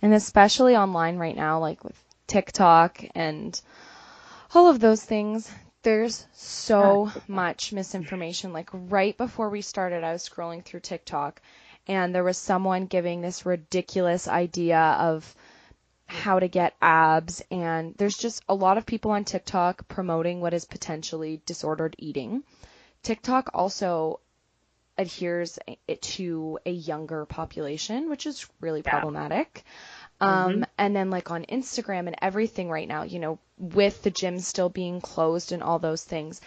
[0.03, 3.61] And especially online right now, like with TikTok and
[4.55, 5.51] all of those things.
[5.83, 8.53] There's so much misinformation.
[8.53, 11.43] Like right before we started, I was scrolling through TikTok
[11.87, 15.35] and there was someone giving this ridiculous idea of
[16.07, 20.55] how to get abs and there's just a lot of people on TikTok promoting what
[20.55, 22.43] is potentially disordered eating.
[23.03, 24.21] TikTok also
[24.97, 25.59] adheres
[26.01, 28.91] to a younger population, which is really yeah.
[28.91, 29.65] problematic.
[30.21, 30.63] Um, mm-hmm.
[30.79, 34.69] And then like on Instagram and everything right now, you know, with the gym still
[34.69, 36.41] being closed and all those things,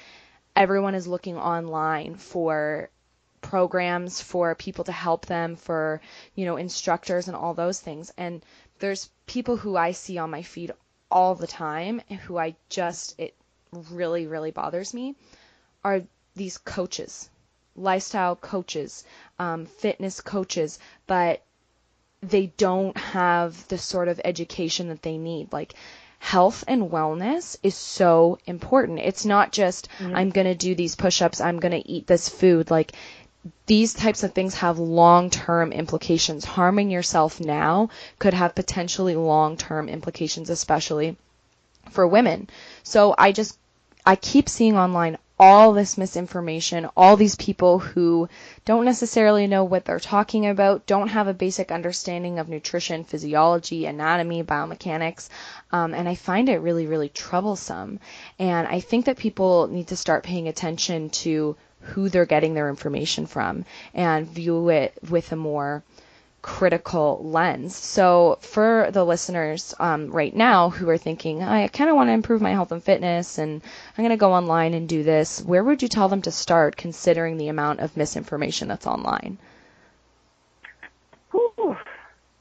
[0.56, 2.90] everyone is looking online for
[3.42, 6.02] programs for people to help them for
[6.36, 8.44] you know instructors and all those things and
[8.80, 10.72] there's people who I see on my feed
[11.12, 13.36] all the time who I just it
[13.72, 15.16] really really bothers me
[15.84, 16.02] are
[16.36, 17.30] these coaches
[17.76, 19.06] lifestyle coaches
[19.38, 21.44] um, fitness coaches but
[22.22, 25.52] they don't have the sort of education that they need.
[25.54, 25.76] Like
[26.20, 29.00] health and wellness is so important.
[29.00, 30.16] It's not just mm-hmm.
[30.16, 32.72] I'm going to do these push-ups, I'm going to eat this food.
[32.72, 32.94] Like
[33.66, 36.44] these types of things have long-term implications.
[36.44, 41.16] Harming yourself now could have potentially long-term implications especially
[41.92, 42.50] for women.
[42.84, 43.58] So I just
[44.06, 48.28] I keep seeing online all this misinformation, all these people who
[48.66, 53.86] don't necessarily know what they're talking about, don't have a basic understanding of nutrition, physiology,
[53.86, 55.30] anatomy, biomechanics,
[55.72, 58.00] um, and I find it really, really troublesome.
[58.40, 62.70] And I think that people need to start paying attention to who they're getting their
[62.70, 65.84] information from and view it with a more
[66.48, 67.76] critical lens.
[67.76, 72.14] So for the listeners um, right now who are thinking, I kind of want to
[72.14, 75.62] improve my health and fitness, and I'm going to go online and do this, where
[75.62, 79.38] would you tell them to start, considering the amount of misinformation that's online?
[81.32, 81.76] Whew.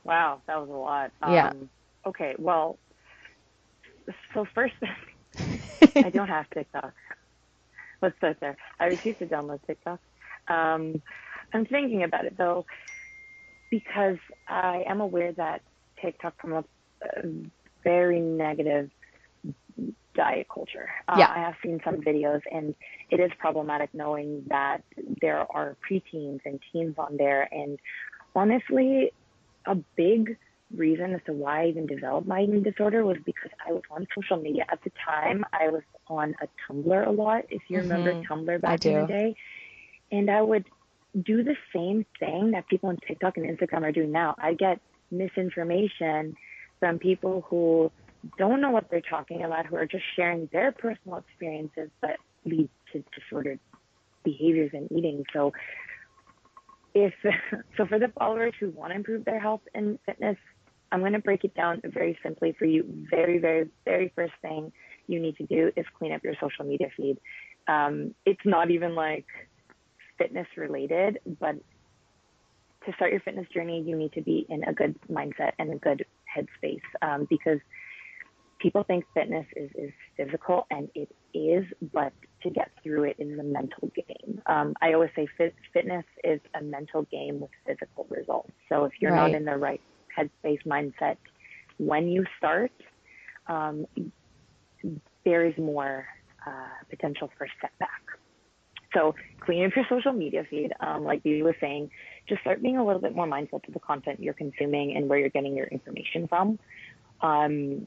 [0.04, 1.10] Wow, that was a lot.
[1.22, 1.48] Yeah.
[1.48, 1.68] Um,
[2.06, 2.78] okay, well,
[4.32, 4.76] so first,
[5.96, 6.94] I don't have TikTok.
[8.00, 8.56] Let's start there.
[8.78, 9.98] I refuse to download TikTok.
[10.46, 11.02] Um,
[11.52, 12.66] I'm thinking about it though
[13.70, 15.62] because I am aware that
[16.00, 16.68] TikTok promotes
[17.02, 17.28] a
[17.82, 18.90] very negative
[20.14, 20.88] diet culture.
[21.08, 21.32] Uh, yeah.
[21.34, 22.74] I have seen some videos and
[23.10, 24.82] it is problematic knowing that
[25.20, 27.48] there are preteens and teens on there.
[27.52, 27.78] And
[28.34, 29.12] honestly,
[29.66, 30.38] a big
[30.74, 34.06] reason as to why I even developed my eating disorder was because I was on
[34.14, 34.64] social media.
[34.68, 37.90] At the time, I was on a Tumblr a lot, if you mm-hmm.
[37.90, 39.36] remember Tumblr back in the day.
[40.10, 40.64] And I would
[41.22, 44.34] do the same thing that people on TikTok and Instagram are doing now.
[44.38, 46.36] I get misinformation
[46.78, 47.90] from people who
[48.38, 52.68] don't know what they're talking about, who are just sharing their personal experiences that lead
[52.92, 53.60] to disordered
[54.24, 55.24] behaviors and eating.
[55.32, 55.52] So
[56.94, 57.14] if
[57.76, 60.36] so for the followers who want to improve their health and fitness,
[60.92, 62.84] I'm going to break it down very simply for you.
[63.10, 64.72] Very, very, very first thing
[65.06, 67.18] you need to do is clean up your social media feed.
[67.68, 69.26] Um, it's not even like
[70.18, 71.56] fitness related, but
[72.86, 75.76] to start your fitness journey, you need to be in a good mindset and a
[75.76, 77.58] good headspace um, because
[78.58, 82.12] people think fitness is, is physical and it is, but
[82.42, 84.40] to get through it is a mental game.
[84.46, 88.52] Um, I always say fit, fitness is a mental game with physical results.
[88.68, 89.32] So if you're right.
[89.32, 89.80] not in the right
[90.16, 91.16] headspace mindset
[91.78, 92.72] when you start,
[93.48, 93.86] um,
[95.24, 96.06] there is more
[96.46, 96.50] uh,
[96.88, 97.90] potential for setback.
[98.96, 100.72] So clean up your social media feed.
[100.80, 101.90] Um, like you were saying,
[102.28, 105.18] just start being a little bit more mindful to the content you're consuming and where
[105.18, 106.58] you're getting your information from.
[107.20, 107.86] Um,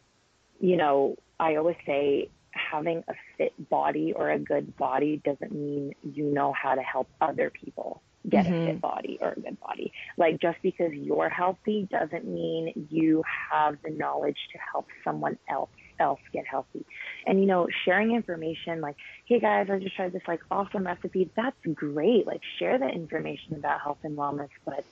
[0.59, 5.93] you know, I always say having a fit body or a good body doesn't mean
[6.03, 8.53] you know how to help other people get mm-hmm.
[8.53, 9.91] a fit body or a good body.
[10.17, 15.69] Like just because you're healthy doesn't mean you have the knowledge to help someone else
[15.99, 16.85] else get healthy.
[17.25, 18.95] And you know, sharing information like,
[19.25, 21.29] hey guys, I just tried this like awesome recipe.
[21.35, 22.25] That's great.
[22.25, 24.85] Like share that information about health and wellness, but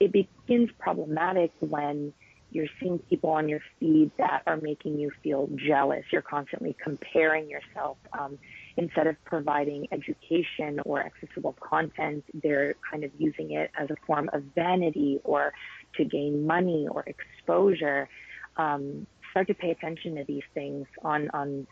[0.00, 2.12] it begins problematic when
[2.50, 6.04] you're seeing people on your feed that are making you feel jealous.
[6.10, 7.98] You're constantly comparing yourself.
[8.18, 8.38] Um,
[8.76, 14.30] instead of providing education or accessible content, they're kind of using it as a form
[14.32, 15.52] of vanity or
[15.96, 18.08] to gain money or exposure.
[18.56, 21.66] Um, start to pay attention to these things on on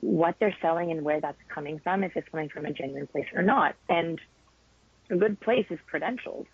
[0.00, 3.26] what they're selling and where that's coming from, if it's coming from a genuine place
[3.34, 3.76] or not.
[3.88, 4.20] And
[5.10, 6.46] a good place is credentials.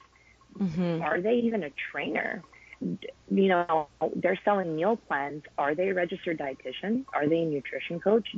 [0.58, 1.02] Mm-hmm.
[1.02, 2.42] Are they even a trainer?
[2.80, 5.42] you know, they're selling meal plans.
[5.56, 7.04] Are they a registered dietitian?
[7.12, 8.28] Are they a nutrition coach?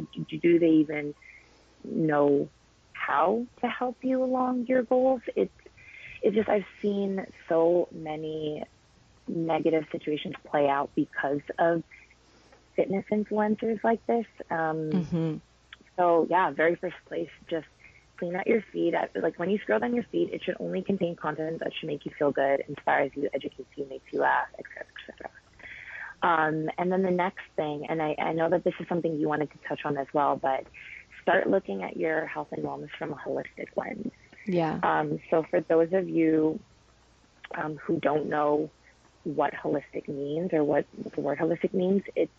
[0.41, 1.15] Do they even
[1.85, 2.49] know
[2.93, 5.21] how to help you along your goals?
[5.37, 5.53] It's,
[6.23, 8.65] it's just, I've seen so many
[9.31, 11.83] negative situations play out because of
[12.77, 14.27] fitness influencers like this.
[14.51, 15.37] Um, mm-hmm.
[15.97, 17.67] So yeah, very first place, just
[18.19, 18.95] clean out your feed.
[19.15, 22.05] Like when you scroll down your feed, it should only contain content that should make
[22.05, 25.31] you feel good, inspires you, educates you, makes you laugh, etc., etc.
[26.23, 29.29] Um, and then the next thing, and I, I know that this is something you
[29.29, 30.67] wanted to touch on as well, but
[31.23, 34.13] start looking at your health and wellness from a holistic lens.
[34.47, 34.81] Yeah.
[34.83, 36.61] Um, so for those of you
[37.55, 38.71] um, who don't know
[39.25, 42.33] what holistic means or what the word holistic means, its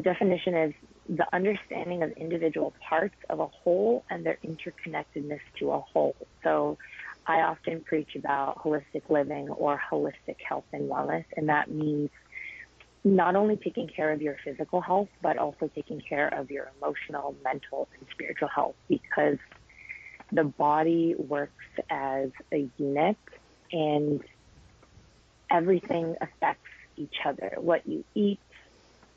[0.00, 0.74] definition is
[1.08, 6.14] the understanding of individual parts of a whole and their interconnectedness to a whole.
[6.42, 6.78] So
[7.26, 12.10] I often preach about holistic living or holistic health and wellness, and that means
[13.02, 17.34] not only taking care of your physical health, but also taking care of your emotional,
[17.42, 19.38] mental, and spiritual health because
[20.32, 21.52] the body works
[21.90, 23.16] as a unit
[23.72, 24.20] and
[25.50, 27.52] everything affects each other.
[27.56, 28.40] What you eat,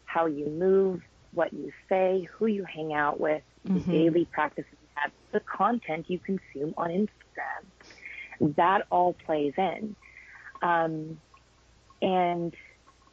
[0.05, 1.01] how you move,
[1.33, 3.77] what you say, who you hang out with, mm-hmm.
[3.77, 8.55] the daily practices you have, the content you consume on Instagram.
[8.55, 9.95] That all plays in.
[10.61, 11.19] Um,
[12.01, 12.53] and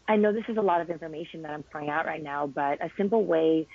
[0.09, 2.83] I know this is a lot of information that I'm throwing out right now, but
[2.83, 3.67] a simple way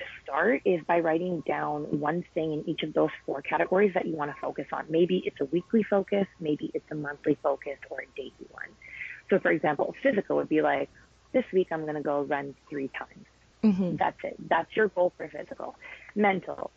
[0.00, 4.06] to start is by writing down one thing in each of those four categories that
[4.06, 4.86] you want to focus on.
[4.88, 8.68] Maybe it's a weekly focus, maybe it's a monthly focus, or a daily one.
[9.30, 10.90] So, for example, physical would be like,
[11.32, 13.26] this week I'm going to go run three times.
[13.62, 13.96] Mm-hmm.
[13.96, 14.36] That's it.
[14.48, 15.76] That's your goal for physical.
[16.14, 16.70] Mental.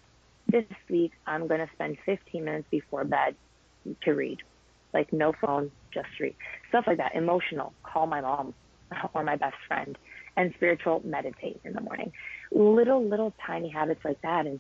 [0.48, 3.36] This week, I'm going to spend 15 minutes before bed
[4.04, 4.44] to read.
[4.94, 6.36] Like, no phone, just read.
[6.70, 7.16] Stuff like that.
[7.16, 7.74] Emotional.
[7.84, 8.54] Call my mom
[9.14, 9.98] or my best friend.
[10.36, 12.12] And spiritual, meditate in the morning.
[12.54, 14.46] Little, little tiny habits like that.
[14.46, 14.60] And,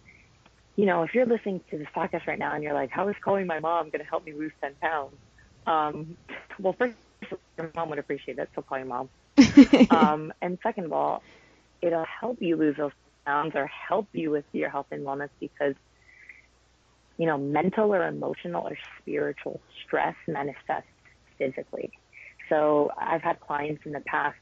[0.75, 3.15] you know, if you're listening to this podcast right now and you're like, how is
[3.23, 5.15] calling my mom going to help me lose 10 pounds?
[5.67, 6.17] Um,
[6.59, 6.95] well, first,
[7.57, 9.09] your mom would appreciate it, so call your mom.
[9.89, 11.23] um, and second of all,
[11.81, 12.91] it'll help you lose those
[13.25, 15.75] pounds or help you with your health and wellness because
[17.17, 20.87] you know mental or emotional or spiritual stress manifests
[21.37, 21.91] physically
[22.49, 24.37] so i've had clients in the past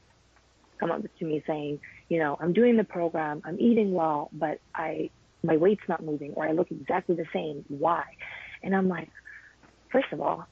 [0.82, 1.78] come up to me saying
[2.08, 5.08] you know i'm doing the program i'm eating well but i
[5.44, 7.64] my weight's not moving or i look exactly the same.
[7.68, 8.04] Why?
[8.62, 9.10] And i'm like
[9.90, 10.46] first of all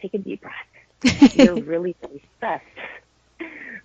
[0.00, 1.32] take a deep breath.
[1.34, 2.64] You're really really stressed.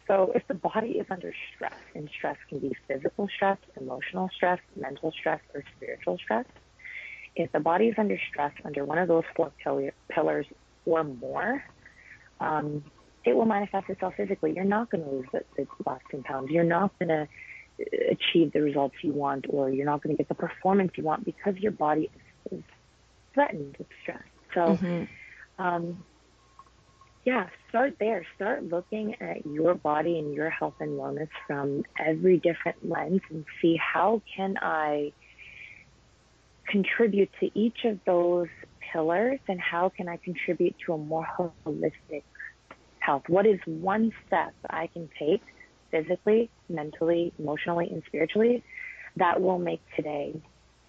[0.08, 4.60] So if the body is under stress, and stress can be physical stress, emotional stress,
[4.76, 6.46] mental stress, or spiritual stress,
[7.36, 9.52] if the body is under stress under one of those four
[10.14, 10.46] pillars
[10.86, 11.64] or more,
[12.40, 12.84] um,
[13.26, 14.54] it will manifest itself physically.
[14.56, 16.52] You're not going to lose the, the last 10 pounds.
[16.52, 17.28] You're not going to
[18.10, 21.26] achieve the results you want, or you're not going to get the performance you want
[21.26, 22.10] because your body
[22.52, 22.64] is, is
[23.34, 24.24] threatened with stress.
[24.54, 25.64] So, mm-hmm.
[25.64, 26.04] um,
[27.26, 28.26] yeah, start there.
[28.36, 33.46] Start looking at your body and your health and wellness from every different lens and
[33.62, 35.12] see how can I
[36.68, 38.48] contribute to each of those
[38.92, 41.28] pillars and how can I contribute to a more
[41.66, 42.24] holistic
[43.06, 43.24] health?
[43.28, 45.42] What is one step I can take
[45.92, 48.64] physically, mentally, emotionally, and spiritually
[49.18, 50.34] that will make today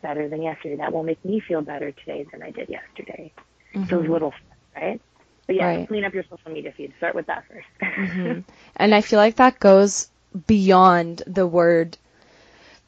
[0.03, 0.77] better than yesterday?
[0.77, 3.33] That will make me feel better today than I did yesterday.
[3.75, 3.95] Mm-hmm.
[3.95, 5.01] Those little steps, right?
[5.47, 5.89] But yeah, right.
[5.89, 6.93] clean up your social media feed.
[6.99, 8.41] Start with that 1st mm-hmm.
[8.77, 10.09] And I feel like that goes
[10.47, 11.97] beyond the word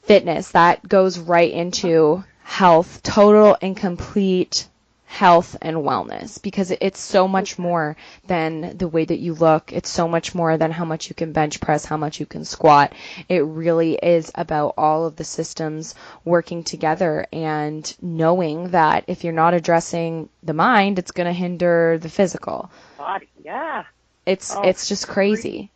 [0.03, 4.67] fitness that goes right into health, total and complete
[5.09, 7.97] health and wellness because it's so much more
[8.27, 9.73] than the way that you look.
[9.73, 12.45] It's so much more than how much you can bench press, how much you can
[12.45, 12.93] squat.
[13.27, 19.33] It really is about all of the systems working together and knowing that if you're
[19.33, 22.69] not addressing the mind, it's going to hinder the physical.
[22.99, 23.85] Body, yeah.
[24.27, 25.71] It's oh, it's just crazy.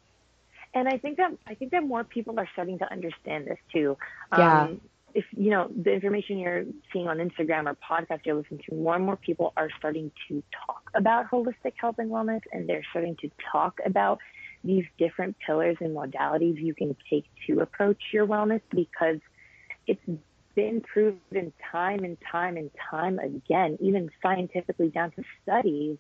[0.76, 3.98] And I think that I think that more people are starting to understand this too.
[4.38, 4.62] Yeah.
[4.66, 4.82] Um,
[5.14, 8.96] If you know the information you're seeing on Instagram or podcast you're listening to, more
[8.96, 13.16] and more people are starting to talk about holistic health and wellness, and they're starting
[13.18, 14.20] to talk about
[14.64, 19.18] these different pillars and modalities you can take to approach your wellness because
[19.88, 20.02] it's
[20.56, 25.98] been proven time and time and time again, even scientifically down to studies,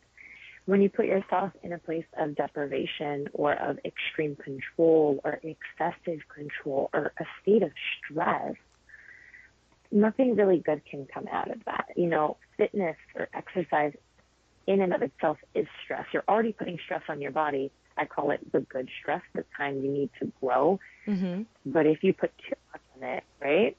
[0.65, 6.19] when you put yourself in a place of deprivation or of extreme control or excessive
[6.33, 8.55] control or a state of stress,
[9.93, 11.89] nothing really good can come out of that.
[11.95, 13.93] You know, fitness or exercise
[14.67, 16.05] in and of itself is stress.
[16.13, 17.71] You're already putting stress on your body.
[17.97, 20.79] I call it the good stress, the time you need to grow.
[21.07, 21.43] Mm-hmm.
[21.65, 23.77] But if you put too much on it, right?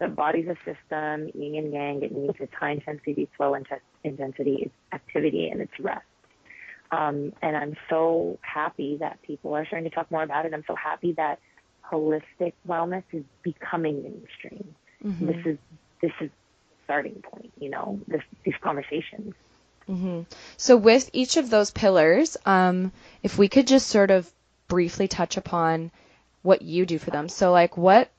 [0.00, 2.02] The body's a system, yin and yang.
[2.02, 6.04] It needs its high intensity, slow intensity, its activity, and its rest.
[6.90, 10.54] Um, and I'm so happy that people are starting to talk more about it.
[10.54, 11.38] I'm so happy that
[11.90, 14.74] holistic wellness is becoming mainstream.
[15.04, 15.26] Mm-hmm.
[15.26, 15.58] This is
[16.00, 16.30] this is
[16.84, 19.34] starting point, you know, this, these conversations.
[19.88, 20.22] Mm-hmm.
[20.56, 22.92] So with each of those pillars, um,
[23.22, 24.30] if we could just sort of
[24.68, 25.90] briefly touch upon
[26.42, 27.28] what you do for them.
[27.28, 28.10] So like what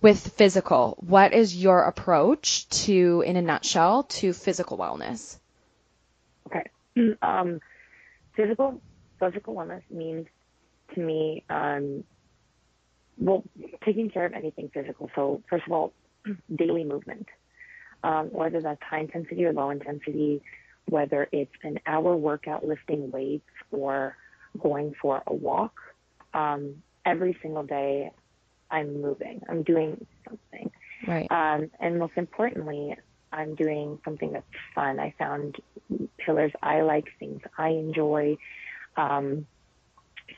[0.00, 5.38] with physical, what is your approach to, in a nutshell, to physical wellness?
[6.46, 6.64] Okay.
[7.22, 7.60] Um,
[8.36, 8.80] physical
[9.18, 10.26] physical wellness means
[10.94, 12.04] to me um,
[13.18, 13.44] well,
[13.84, 15.10] taking care of anything physical.
[15.14, 15.92] So first of all,
[16.54, 17.28] daily movement,
[18.02, 20.42] um, whether that's high intensity or low intensity,
[20.88, 24.16] whether it's an hour workout lifting weights or
[24.60, 25.74] going for a walk.
[26.34, 28.10] Um, every single day,
[28.70, 29.42] I'm moving.
[29.48, 30.70] I'm doing something.
[31.06, 31.30] Right.
[31.30, 32.96] Um, and most importantly,
[33.32, 35.00] I'm doing something that's fun.
[35.00, 35.56] I found
[36.18, 38.36] pillars I like, things I enjoy.
[38.96, 39.46] Um,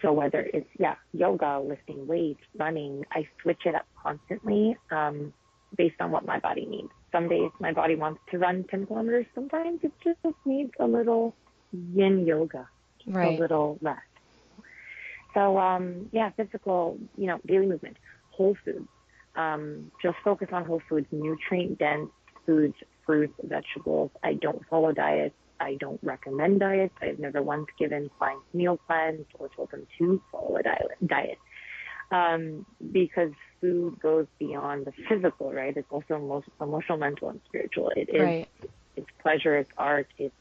[0.07, 5.33] so whether it's yeah yoga, lifting weights, running, I switch it up constantly um,
[5.77, 6.91] based on what my body needs.
[7.11, 9.27] Some days my body wants to run 10 kilometers.
[9.35, 11.35] Sometimes it just needs a little
[11.73, 12.69] yin yoga,
[13.05, 13.37] right.
[13.37, 14.01] a little rest.
[15.35, 17.97] So um, yeah, physical, you know, daily movement,
[18.31, 18.87] whole foods.
[19.35, 22.11] Um, just focus on whole foods, nutrient dense
[22.47, 24.13] foods, fruits, vegetables.
[24.23, 25.35] I don't follow diets.
[25.61, 26.95] I don't recommend diets.
[27.01, 30.63] I've never once given clients meal plans or told them to follow a
[31.07, 31.39] diet.
[32.11, 35.77] Um, because food goes beyond the physical, right?
[35.77, 37.91] It's also most emotional, mental, and spiritual.
[37.97, 38.49] It is, right.
[38.95, 40.35] it's pleasure, it's art, it's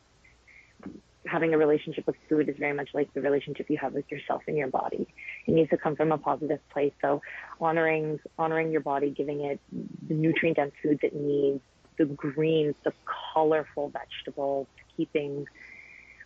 [1.27, 4.43] having a relationship with food is very much like the relationship you have with yourself
[4.47, 5.07] and your body.
[5.47, 6.93] It needs to come from a positive place.
[7.01, 7.21] So
[7.59, 9.59] honoring honoring your body, giving it
[10.07, 11.61] the nutrient dense foods it needs,
[11.97, 12.93] the greens, the
[13.33, 14.67] colorful vegetables,
[14.97, 15.47] keeping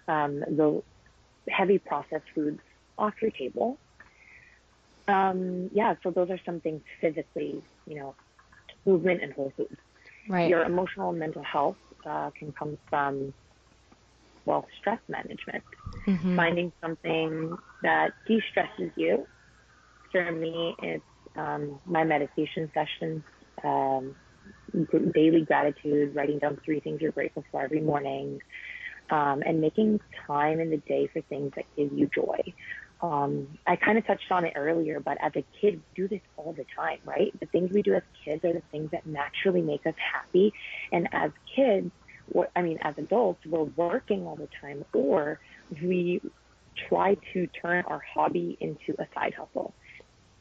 [0.08, 0.82] um, the
[1.50, 2.62] heavy processed foods
[2.98, 3.78] off your table.
[5.08, 8.16] Um, yeah, so those are some things physically, you know,
[8.86, 9.78] movement and whole foods.
[10.28, 10.50] Right.
[10.50, 13.34] Your emotional and mental health uh, can come from,
[14.46, 15.64] well, stress management.
[16.06, 16.36] Mm-hmm.
[16.36, 19.26] Finding something that de stresses you.
[20.12, 21.04] For me, it's
[21.36, 23.24] um, my meditation sessions,
[23.64, 24.16] um,
[25.14, 28.42] daily gratitude, writing down three things you're grateful for every morning,
[29.10, 32.40] um, and making time in the day for things that give you joy.
[33.02, 36.22] Um, I kind of touched on it earlier, but as a kid, we do this
[36.36, 37.38] all the time, right?
[37.40, 40.54] The things we do as kids are the things that naturally make us happy.
[40.92, 41.92] And as kids,
[42.56, 45.40] I mean, as adults, we're working all the time, or
[45.82, 46.22] we
[46.90, 49.74] try to turn our hobby into a side hustle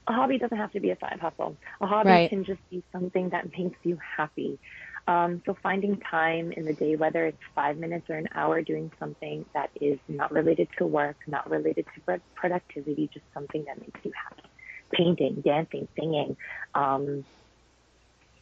[0.09, 1.57] a hobby doesn't have to be a side hustle.
[1.81, 2.31] A hobby right.
[2.31, 4.59] can just be something that makes you happy.
[5.07, 8.91] Um, so finding time in the day, whether it's five minutes or an hour, doing
[8.99, 14.01] something that is not related to work, not related to productivity, just something that makes
[14.03, 14.43] you happy.
[14.91, 16.37] Painting, dancing, singing,
[16.75, 17.25] um,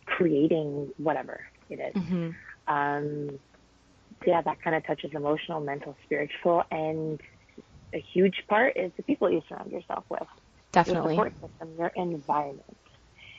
[0.07, 2.03] creating, whatever it is.
[2.03, 2.31] Mm-hmm.
[2.73, 3.39] Um,
[4.27, 7.21] yeah, that kind of touches emotional, mental, spiritual, and
[7.93, 10.27] a huge part is the people you surround yourself with.
[10.73, 11.17] Definitely.
[11.17, 12.77] Your support system, your environment,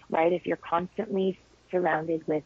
[0.10, 0.34] right?
[0.34, 1.40] If you're constantly
[1.72, 2.44] surrounded with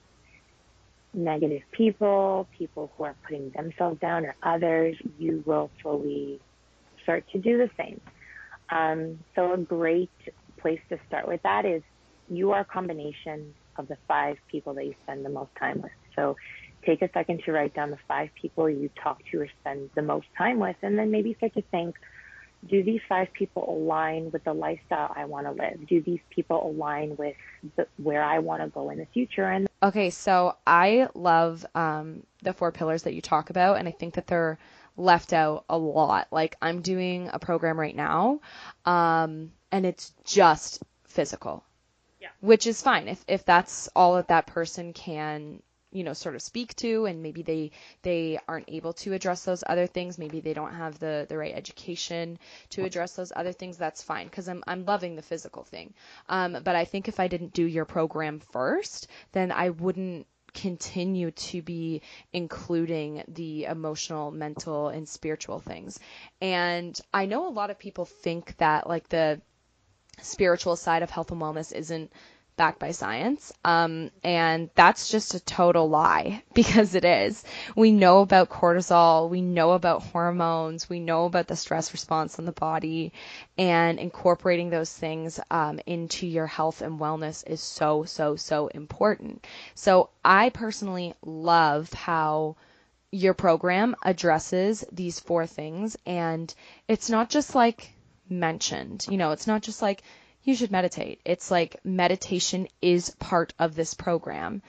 [1.14, 6.40] negative people, people who are putting themselves down or others, you will slowly
[7.04, 8.02] start to do the same.
[8.70, 10.12] Um, so a great
[10.60, 11.84] place to start with that is
[12.30, 15.92] you are a combination of the five people that you spend the most time with.
[16.16, 16.36] So
[16.86, 20.02] take a second to write down the five people you talk to or spend the
[20.02, 21.96] most time with, and then maybe start to think,
[22.68, 25.88] do these five people align with the lifestyle I want to live?
[25.88, 27.36] Do these people align with
[27.76, 29.46] the, where I want to go in the future?
[29.46, 33.92] And okay, so I love um, the four pillars that you talk about, and I
[33.92, 34.60] think that they're
[34.96, 36.28] left out a lot.
[36.32, 38.42] Like I'm doing a program right now,
[38.86, 41.64] um, and it's just physical,
[42.20, 42.30] yeah.
[42.42, 46.42] which is fine if if that's all that that person can you know sort of
[46.42, 47.72] speak to and maybe they
[48.02, 50.18] they aren't able to address those other things.
[50.18, 52.40] Maybe they don't have the the right education
[52.72, 53.78] to address those other things.
[53.78, 55.94] That's fine because i'm i'm loving the physical thing.
[56.30, 61.32] Um, but i think if i didn't do your program first then i wouldn't continue
[61.32, 62.02] to be
[62.34, 66.00] including the emotional, mental, and spiritual things.
[66.42, 69.42] And I know a lot of people think that like the
[70.22, 72.12] spiritual side of health and wellness isn't
[72.58, 73.52] backed by science.
[73.66, 77.44] Um, and that's just a total lie because it is.
[77.76, 82.46] We know about cortisol, we know about hormones, we know about the stress response on
[82.46, 83.14] the body,
[83.58, 89.46] and incorporating those things um, into your health and wellness is so, so, so important.
[89.76, 92.56] So I personally love how
[93.12, 96.54] your program addresses these four things and
[96.88, 97.92] it's not just like
[98.30, 100.02] mentioned you know it's not just like
[100.44, 101.22] you should meditate.
[101.24, 104.62] It's like meditation is part of this program.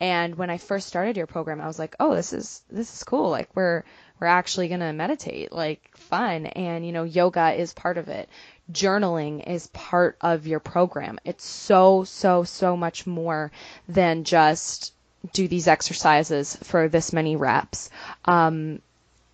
[0.00, 3.04] And when I first started your program, I was like, "Oh, this is this is
[3.04, 3.30] cool.
[3.30, 3.84] Like we're
[4.18, 5.52] we're actually going to meditate.
[5.52, 8.28] Like fun." And you know, yoga is part of it.
[8.72, 11.18] Journaling is part of your program.
[11.24, 13.52] It's so so so much more
[13.88, 14.94] than just
[15.32, 17.90] do these exercises for this many reps.
[18.24, 18.80] Um,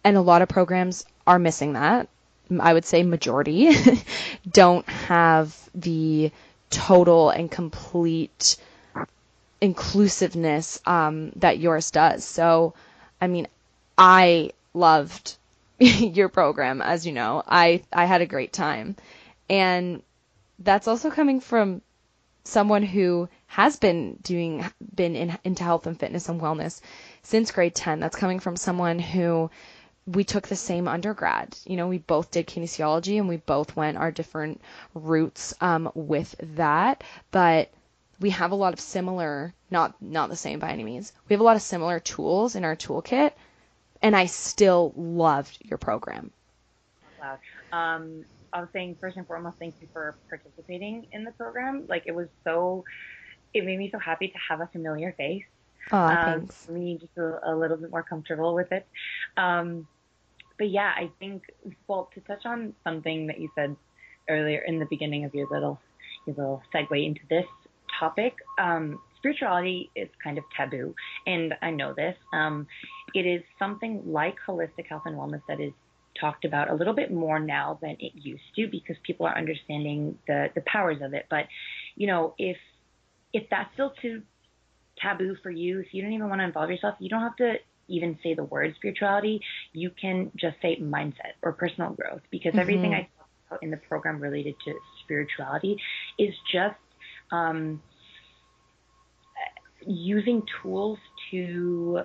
[0.04, 2.08] and a lot of programs are missing that.
[2.60, 3.74] I would say majority
[4.50, 6.30] don't have the
[6.70, 8.56] total and complete
[9.60, 12.24] inclusiveness um, that yours does.
[12.24, 12.74] So,
[13.20, 13.48] I mean,
[13.96, 15.36] I loved
[15.78, 17.42] your program, as you know.
[17.46, 18.96] I I had a great time,
[19.48, 20.02] and
[20.58, 21.82] that's also coming from
[22.44, 26.80] someone who has been doing been in, into health and fitness and wellness
[27.22, 28.00] since grade 10.
[28.00, 29.50] That's coming from someone who
[30.06, 31.56] we took the same undergrad.
[31.64, 34.60] You know, we both did kinesiology and we both went our different
[34.94, 37.70] routes um, with that, but
[38.20, 41.12] we have a lot of similar, not not the same by any means.
[41.28, 43.32] We have a lot of similar tools in our toolkit,
[44.00, 46.30] and I still loved your program.
[47.20, 47.38] Wow.
[47.72, 51.84] Um, I was saying first and foremost, thank you for participating in the program.
[51.88, 52.84] Like it was so,
[53.52, 55.44] it made me so happy to have a familiar face.
[55.92, 56.68] Oh, um, thanks.
[56.68, 58.86] Me just a, a, little bit more comfortable with it.
[59.36, 59.86] Um,
[60.58, 61.42] but yeah, I think
[61.86, 63.76] well to touch on something that you said
[64.28, 65.78] earlier in the beginning of your little
[66.26, 67.44] your little segue into this
[67.98, 68.34] topic.
[68.58, 70.94] Um, spirituality is kind of taboo,
[71.26, 72.16] and I know this.
[72.32, 72.66] Um,
[73.14, 75.72] it is something like holistic health and wellness that is
[76.20, 80.18] talked about a little bit more now than it used to because people are understanding
[80.26, 81.26] the the powers of it.
[81.30, 81.44] But
[81.94, 82.56] you know, if
[83.32, 84.22] if that's still too
[84.98, 87.54] taboo for you, if you don't even want to involve yourself, you don't have to
[87.88, 89.40] even say the word spirituality,
[89.72, 92.60] you can just say mindset or personal growth because mm-hmm.
[92.60, 94.74] everything I talk about in the program related to
[95.04, 95.76] spirituality
[96.18, 96.76] is just
[97.30, 97.82] um,
[99.86, 100.98] using tools
[101.30, 102.00] to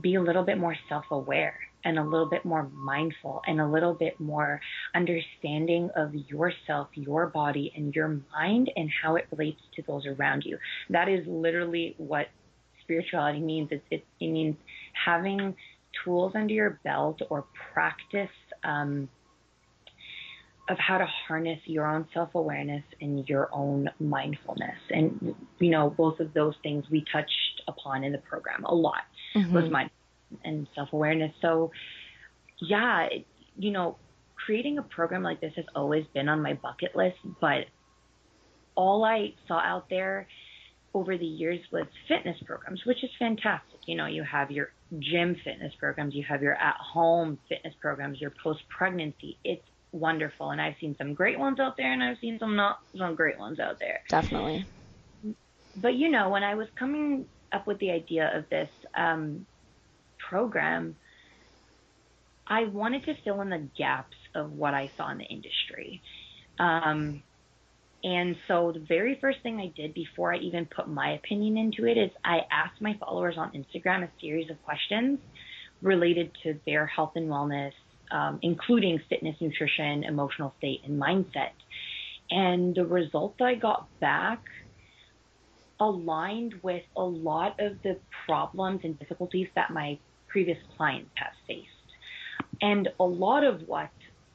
[0.00, 3.66] be a little bit more self aware and a little bit more mindful and a
[3.66, 4.60] little bit more
[4.94, 10.42] understanding of yourself, your body, and your mind and how it relates to those around
[10.44, 10.58] you.
[10.90, 12.26] That is literally what
[12.82, 13.68] spirituality means.
[13.70, 14.56] It, it, it means
[15.04, 15.54] having
[16.04, 18.30] tools under your belt or practice
[18.64, 19.08] um,
[20.68, 24.76] of how to harness your own self awareness and your own mindfulness.
[24.90, 29.02] And, you know, both of those things we touched upon in the program a lot
[29.34, 29.52] mm-hmm.
[29.54, 29.92] was mindfulness
[30.44, 31.32] and self awareness.
[31.40, 31.70] So,
[32.60, 33.08] yeah,
[33.56, 33.96] you know,
[34.34, 37.66] creating a program like this has always been on my bucket list, but
[38.74, 40.26] all I saw out there
[40.94, 43.80] over the years was fitness programs, which is fantastic.
[43.86, 48.20] You know, you have your gym fitness programs, you have your at home fitness programs,
[48.20, 49.38] your post pregnancy.
[49.44, 50.50] It's wonderful.
[50.50, 53.38] And I've seen some great ones out there and I've seen some not some great
[53.38, 54.00] ones out there.
[54.08, 54.66] Definitely.
[55.76, 59.46] But you know, when I was coming up with the idea of this um,
[60.18, 60.96] program,
[62.46, 66.02] I wanted to fill in the gaps of what I saw in the industry.
[66.58, 67.22] Um,
[68.04, 71.86] and so the very first thing I did before I even put my opinion into
[71.86, 75.18] it is I asked my followers on Instagram a series of questions
[75.82, 77.72] related to their health and wellness,
[78.10, 81.50] um, including fitness, nutrition, emotional state, and mindset.
[82.30, 84.42] And the results I got back
[85.80, 91.68] aligned with a lot of the problems and difficulties that my previous clients have faced.
[92.60, 93.90] And a lot of what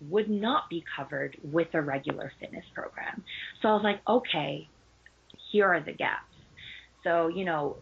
[0.10, 3.24] would not be covered with a regular fitness program.
[3.62, 4.68] So I was like, okay,
[5.52, 6.26] here are the gaps.
[7.04, 7.78] So, you know,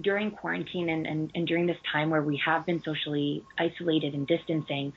[0.00, 4.26] during quarantine and, and, and during this time where we have been socially isolated and
[4.26, 4.92] distancing,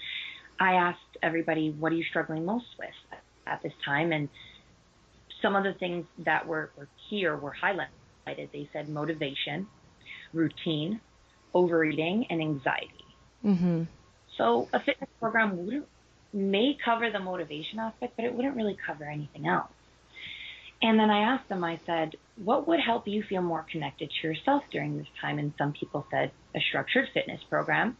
[0.59, 2.89] I asked everybody, what are you struggling most with
[3.47, 4.11] at this time?
[4.11, 4.29] And
[5.41, 7.87] some of the things that were, were here were highlighted.
[8.25, 9.67] They said motivation,
[10.33, 10.99] routine,
[11.53, 13.05] overeating, and anxiety.
[13.43, 13.83] Mm-hmm.
[14.37, 15.87] So a fitness program wouldn't
[16.34, 19.71] may cover the motivation aspect, but it wouldn't really cover anything else.
[20.82, 24.27] And then I asked them, I said, what would help you feel more connected to
[24.27, 25.38] yourself during this time?
[25.38, 27.97] And some people said a structured fitness program.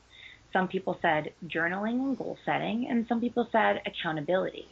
[0.54, 2.88] Some people said journaling and goal setting.
[2.90, 4.68] And some people said accountability.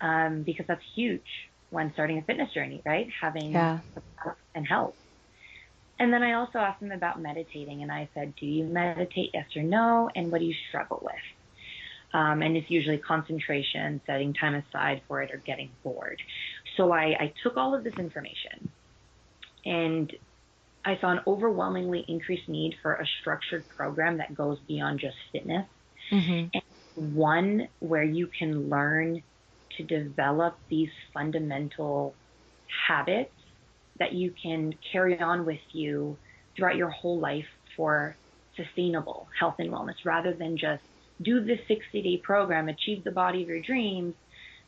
[0.00, 3.08] Um, because that's huge when starting a fitness journey, right?
[3.22, 3.78] Having yeah.
[4.54, 4.94] and help.
[5.98, 7.82] And then I also asked them about meditating.
[7.82, 9.30] And I said, do you meditate?
[9.32, 10.10] Yes or no?
[10.14, 11.14] And what do you struggle with?
[12.14, 16.22] Um, and it's usually concentration, setting time aside for it, or getting bored.
[16.76, 18.70] So I, I took all of this information
[19.66, 20.14] and
[20.84, 25.66] I saw an overwhelmingly increased need for a structured program that goes beyond just fitness.
[26.10, 26.48] Mm-hmm.
[26.54, 29.22] And one where you can learn
[29.76, 32.14] to develop these fundamental
[32.86, 33.32] habits
[33.98, 36.16] that you can carry on with you
[36.54, 38.16] throughout your whole life for
[38.56, 40.82] sustainable health and wellness rather than just
[41.22, 44.14] do this 60 day program, achieve the body of your dreams,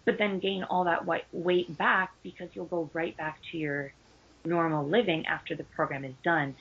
[0.04, 3.92] but then gain all that weight back because you'll go right back to your
[4.44, 6.54] normal living after the program is done.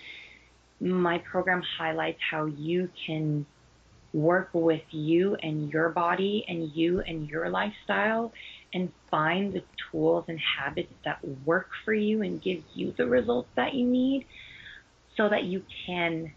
[0.80, 3.46] My program highlights how you can
[4.14, 8.32] work with you and your body and you and your lifestyle
[8.74, 9.62] and find the
[9.92, 14.26] tools and habits that work for you and give you the results that you need
[15.18, 16.32] so that you can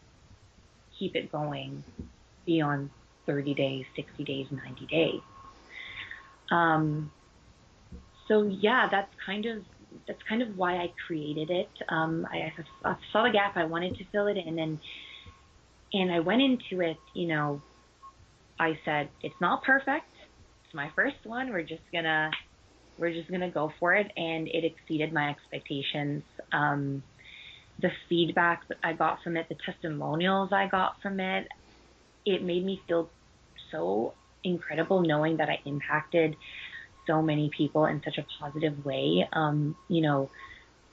[0.98, 1.84] keep it going
[2.44, 2.90] beyond
[3.28, 5.20] 30 days, 60 days, 90 days.
[6.50, 7.12] Um,
[8.26, 9.62] so yeah, that's kind of
[10.06, 11.70] that's kind of why I created it.
[11.88, 12.52] Um, I,
[12.84, 14.78] I saw the gap, I wanted to fill it in, and
[15.92, 16.96] and I went into it.
[17.14, 17.62] You know,
[18.58, 20.06] I said it's not perfect.
[20.64, 21.50] It's my first one.
[21.50, 22.30] We're just gonna
[22.98, 26.22] we're just gonna go for it, and it exceeded my expectations.
[26.52, 27.02] Um,
[27.80, 31.46] the feedback that I got from it, the testimonials I got from it,
[32.26, 33.08] it made me feel
[33.70, 34.14] so
[34.44, 36.36] incredible knowing that I impacted
[37.06, 39.28] so many people in such a positive way.
[39.32, 40.30] Um, you know,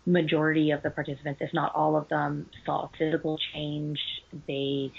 [0.05, 3.99] majority of the participants, if not all of them, saw physical change.
[4.47, 4.91] They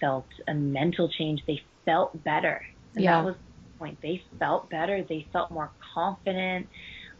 [0.00, 1.42] felt a mental change.
[1.46, 2.64] They felt better.
[2.94, 3.20] And yeah.
[3.20, 3.98] that was the point.
[4.02, 5.04] They felt better.
[5.06, 6.68] They felt more confident.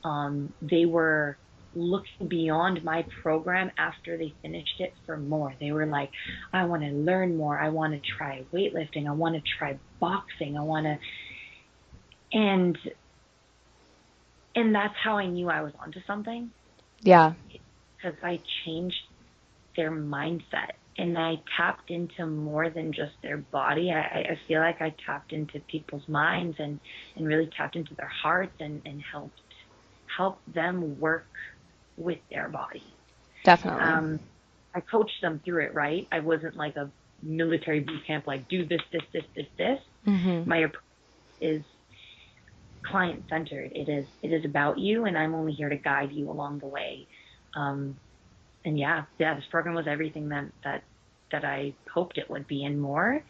[0.05, 1.37] Um, they were
[1.75, 5.55] looking beyond my program after they finished it for more.
[5.59, 6.11] They were like,
[6.53, 7.59] I want to learn more.
[7.59, 9.09] I want to try weightlifting.
[9.09, 10.59] I want to try boxing.
[10.59, 10.99] I want to.
[12.37, 12.77] And
[14.55, 16.51] and that's how I knew I was onto something.
[17.01, 17.33] Yeah.
[17.97, 19.05] Because I changed
[19.77, 23.91] their mindset and I tapped into more than just their body.
[23.91, 24.01] I,
[24.33, 26.81] I feel like I tapped into people's minds and,
[27.17, 29.41] and really tapped into their hearts and, and helped
[30.15, 31.27] help them work
[31.97, 32.83] with their body.
[33.45, 33.83] Definitely.
[33.83, 34.21] Um,
[34.75, 36.07] I coached them through it, right?
[36.13, 36.91] I wasn't like a
[37.23, 39.79] military boot camp, like do this, this, this, this, this.
[40.07, 40.49] Mm-hmm.
[40.49, 40.83] My approach
[41.41, 41.63] is
[42.83, 43.73] client centered.
[43.75, 46.67] It is, it is about you, and I'm only here to guide you along the
[46.67, 47.07] way.
[47.55, 47.97] Um,
[48.65, 50.85] and yeah, yeah, this program was everything that that
[51.33, 53.23] that I hoped it would be and more.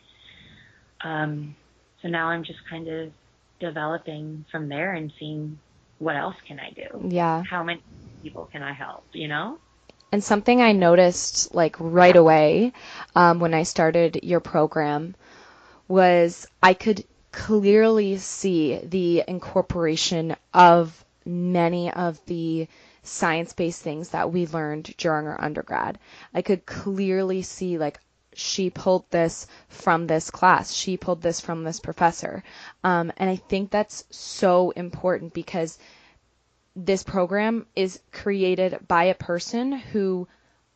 [1.02, 1.54] Um,
[2.02, 3.12] so now I'm just kind of
[3.60, 5.58] developing from there and seeing
[5.98, 7.08] what else can I do.
[7.08, 7.42] Yeah.
[7.48, 7.82] How many
[8.22, 9.58] people can I help, you know?
[10.10, 12.72] And something I noticed like right away
[13.14, 15.14] um, when I started your program
[15.88, 22.68] was I could clearly see the incorporation of many of the
[23.02, 25.98] science based things that we learned during our undergrad.
[26.34, 27.98] I could clearly see like
[28.34, 30.72] she pulled this from this class.
[30.72, 32.42] She pulled this from this professor.
[32.82, 35.78] Um, and I think that's so important because
[36.74, 40.28] this program is created by a person who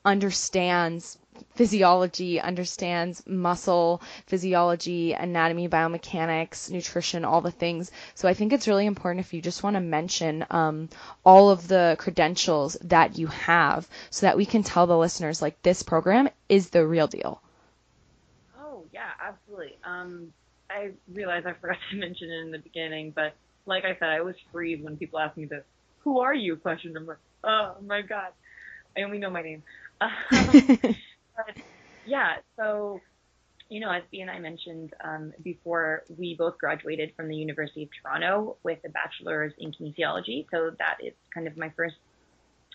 [0.04, 1.18] understands
[1.54, 7.90] physiology, understands muscle physiology, anatomy, biomechanics, nutrition, all the things.
[8.14, 10.88] So I think it's really important if you just want to mention um,
[11.24, 15.60] all of the credentials that you have so that we can tell the listeners like
[15.62, 17.40] this program is the real deal.
[18.60, 19.76] Oh, yeah, absolutely.
[19.84, 20.32] Um,
[20.70, 23.34] I realize I forgot to mention it in the beginning, but
[23.66, 25.64] like I said, I always freeze when people ask me this
[26.06, 26.54] who are you?
[26.54, 27.18] Question number.
[27.42, 28.28] Oh my God.
[28.96, 29.64] I only know my name.
[30.00, 30.10] Um,
[31.36, 31.56] but
[32.06, 33.00] yeah, so
[33.68, 37.82] you know, as B and I mentioned um, before, we both graduated from the University
[37.82, 40.46] of Toronto with a bachelor's in kinesiology.
[40.52, 41.96] So that is kind of my first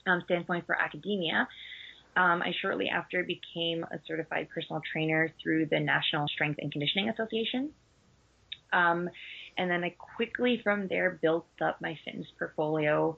[0.05, 1.47] um, standpoint for academia.
[2.17, 7.07] Um, I shortly after became a certified personal trainer through the National Strength and Conditioning
[7.07, 7.69] Association.
[8.73, 9.09] Um,
[9.57, 13.17] and then I quickly from there built up my fitness portfolio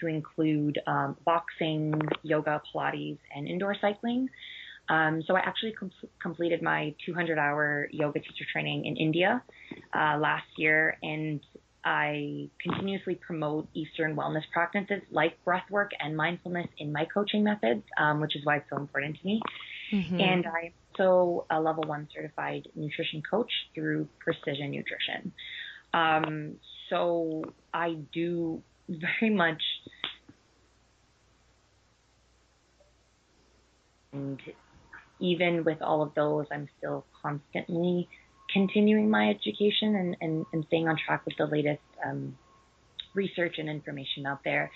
[0.00, 4.28] to include um, boxing, yoga, Pilates, and indoor cycling.
[4.88, 9.42] Um, so I actually com- completed my 200 hour yoga teacher training in India
[9.94, 11.40] uh, last year, and
[11.84, 18.20] I continuously promote Eastern wellness practices like breathwork and mindfulness in my coaching methods, um,
[18.20, 19.40] which is why it's so important to me.
[19.92, 20.20] Mm-hmm.
[20.20, 25.32] And I'm also a level one certified nutrition coach through Precision Nutrition.
[25.94, 26.56] Um,
[26.88, 27.42] so
[27.74, 29.62] I do very much
[34.12, 34.40] and
[35.22, 38.08] even with all of those, I'm still constantly
[38.52, 42.36] continuing my education and, and, and staying on track with the latest um,
[43.14, 44.70] research and information out there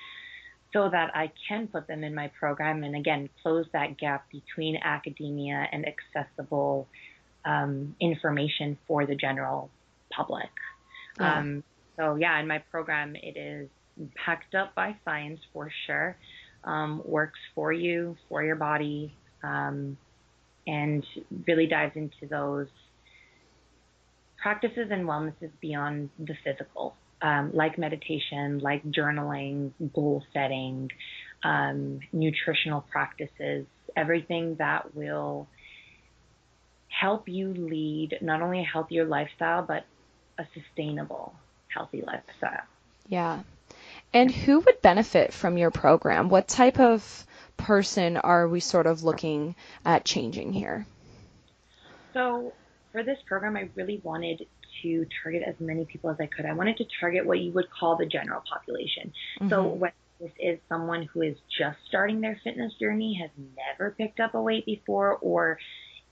[0.73, 4.77] so that I can put them in my program and again close that gap between
[4.77, 6.87] academia and accessible
[7.45, 9.71] um, information for the general
[10.11, 10.51] public.
[11.19, 11.39] Yeah.
[11.39, 11.65] Um,
[11.97, 13.69] so yeah, in my program it is
[14.15, 16.17] packed up by science for sure.
[16.65, 19.97] Um, works for you, for your body, um,
[20.67, 21.05] and
[21.47, 22.69] really dives into those
[24.43, 30.91] practices and wellnesses beyond the physical, um, like meditation, like journaling, goal setting,
[31.43, 35.49] um, nutritional practices, everything that will
[36.89, 39.85] help you lead not only a healthier lifestyle, but
[40.39, 41.35] a sustainable,
[41.69, 42.65] healthy lifestyle.
[43.09, 43.43] Yeah.
[44.13, 46.29] And who would benefit from your program?
[46.29, 47.27] What type of
[47.57, 49.55] person are we sort of looking
[49.85, 50.87] at changing here?
[52.13, 52.53] So
[52.93, 54.47] for this program, I really wanted
[54.83, 56.47] to target as many people as I could.
[56.47, 59.13] I wanted to target what you would call the general population.
[59.41, 59.49] Mm-hmm.
[59.49, 64.21] So whether this is someone who is just starting their fitness journey, has never picked
[64.21, 65.59] up a weight before, or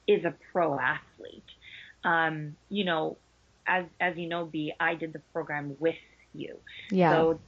[0.07, 1.43] is a pro athlete.
[2.05, 3.17] Um, you know,
[3.67, 5.97] as as you know, B, I did the program with
[6.35, 6.59] you.
[6.91, 7.13] Yeah.
[7.13, 7.41] So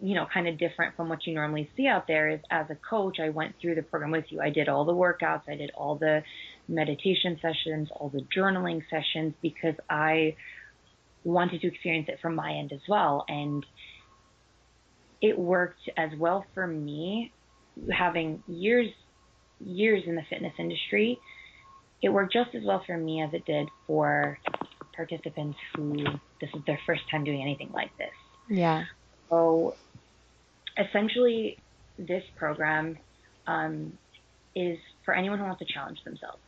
[0.00, 2.76] you know, kind of different from what you normally see out there is as a
[2.76, 4.40] coach, I went through the program with you.
[4.40, 6.22] I did all the workouts, I did all the
[6.68, 10.36] meditation sessions, all the journaling sessions because I
[11.24, 13.24] wanted to experience it from my end as well.
[13.28, 13.66] And
[15.20, 17.32] it worked as well for me
[17.92, 18.90] having years
[19.60, 21.18] years in the fitness industry.
[22.00, 24.38] It worked just as well for me as it did for
[24.94, 26.04] participants who
[26.40, 28.12] this is their first time doing anything like this.
[28.48, 28.84] Yeah.
[29.28, 29.74] So
[30.78, 31.58] essentially
[31.98, 32.98] this program
[33.46, 33.98] um,
[34.54, 36.38] is for anyone who wants to challenge themselves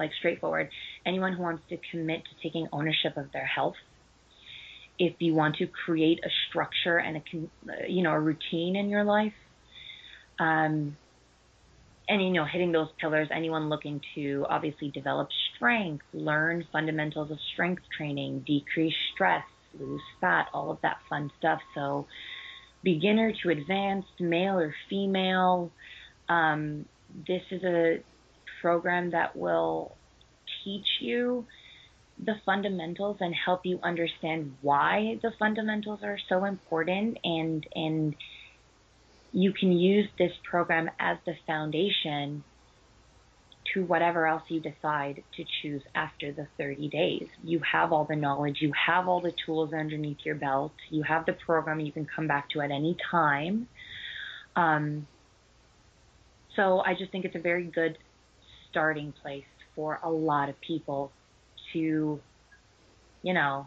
[0.00, 0.70] like straightforward.
[1.06, 3.76] Anyone who wants to commit to taking ownership of their health.
[4.98, 7.22] If you want to create a structure and a
[7.88, 9.32] you know a routine in your life,
[10.38, 10.96] um,
[12.08, 13.28] and you know hitting those pillars.
[13.30, 19.44] Anyone looking to obviously develop strength, learn fundamentals of strength training, decrease stress,
[19.78, 21.60] lose fat, all of that fun stuff.
[21.74, 22.06] So
[22.82, 25.70] beginner to advanced, male or female.
[26.28, 26.86] Um,
[27.26, 28.00] this is a
[28.60, 29.96] program that will
[30.64, 31.46] teach you
[32.24, 38.14] the fundamentals and help you understand why the fundamentals are so important and and
[39.32, 42.44] you can use this program as the foundation
[43.74, 47.28] to whatever else you decide to choose after the 30 days.
[47.42, 51.26] You have all the knowledge, you have all the tools underneath your belt, you have
[51.26, 53.68] the program you can come back to at any time.
[54.56, 55.06] Um,
[56.56, 57.98] so I just think it's a very good
[58.70, 59.44] starting place
[59.74, 61.12] for a lot of people
[61.72, 62.20] to,
[63.22, 63.66] you know,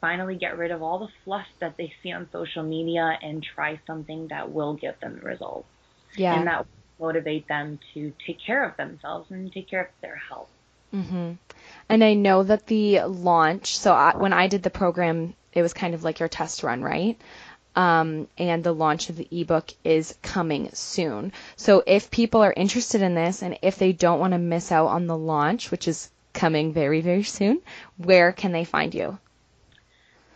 [0.00, 3.80] finally get rid of all the fluff that they see on social media and try
[3.86, 5.68] something that will give them results.
[6.16, 6.36] Yeah.
[6.36, 6.66] And that
[7.00, 10.48] motivate them to take care of themselves and take care of their health.
[10.94, 11.38] Mhm.
[11.88, 15.72] And I know that the launch, so I, when I did the program, it was
[15.72, 17.18] kind of like your test run, right?
[17.74, 21.32] um, and the launch of the ebook is coming soon.
[21.56, 24.88] So if people are interested in this and if they don't want to miss out
[24.88, 27.60] on the launch, which is coming very, very soon,
[27.96, 29.18] where can they find you?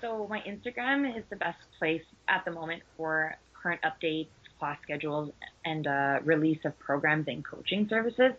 [0.01, 4.29] So my Instagram is the best place at the moment for current updates,
[4.59, 5.31] class schedules,
[5.65, 8.33] and uh, release of programs and coaching services.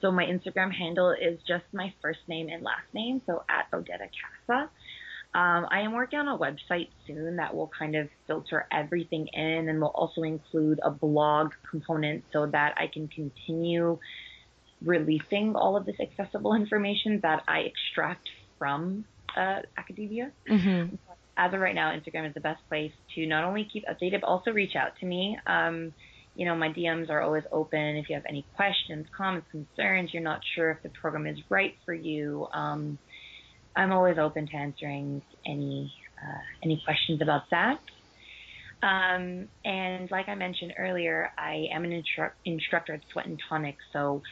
[0.00, 4.08] So my Instagram handle is just my first name and last name, so at Odetta
[4.10, 4.68] Casa.
[5.34, 9.68] Um, I am working on a website soon that will kind of filter everything in
[9.68, 13.98] and will also include a blog component so that I can continue
[14.84, 19.06] releasing all of this accessible information that I extract from
[19.36, 20.32] uh, academia.
[20.50, 20.96] Mm-hmm.
[21.36, 24.26] As of right now, Instagram is the best place to not only keep updated, but
[24.26, 25.38] also reach out to me.
[25.46, 25.94] Um,
[26.34, 27.96] you know, my DMs are always open.
[27.96, 31.74] If you have any questions, comments, concerns, you're not sure if the program is right
[31.84, 32.98] for you, um,
[33.74, 37.80] I'm always open to answering any uh, any questions about that.
[38.82, 43.76] Um, and like I mentioned earlier, I am an instru- instructor at Sweat and Tonic.
[43.92, 44.22] So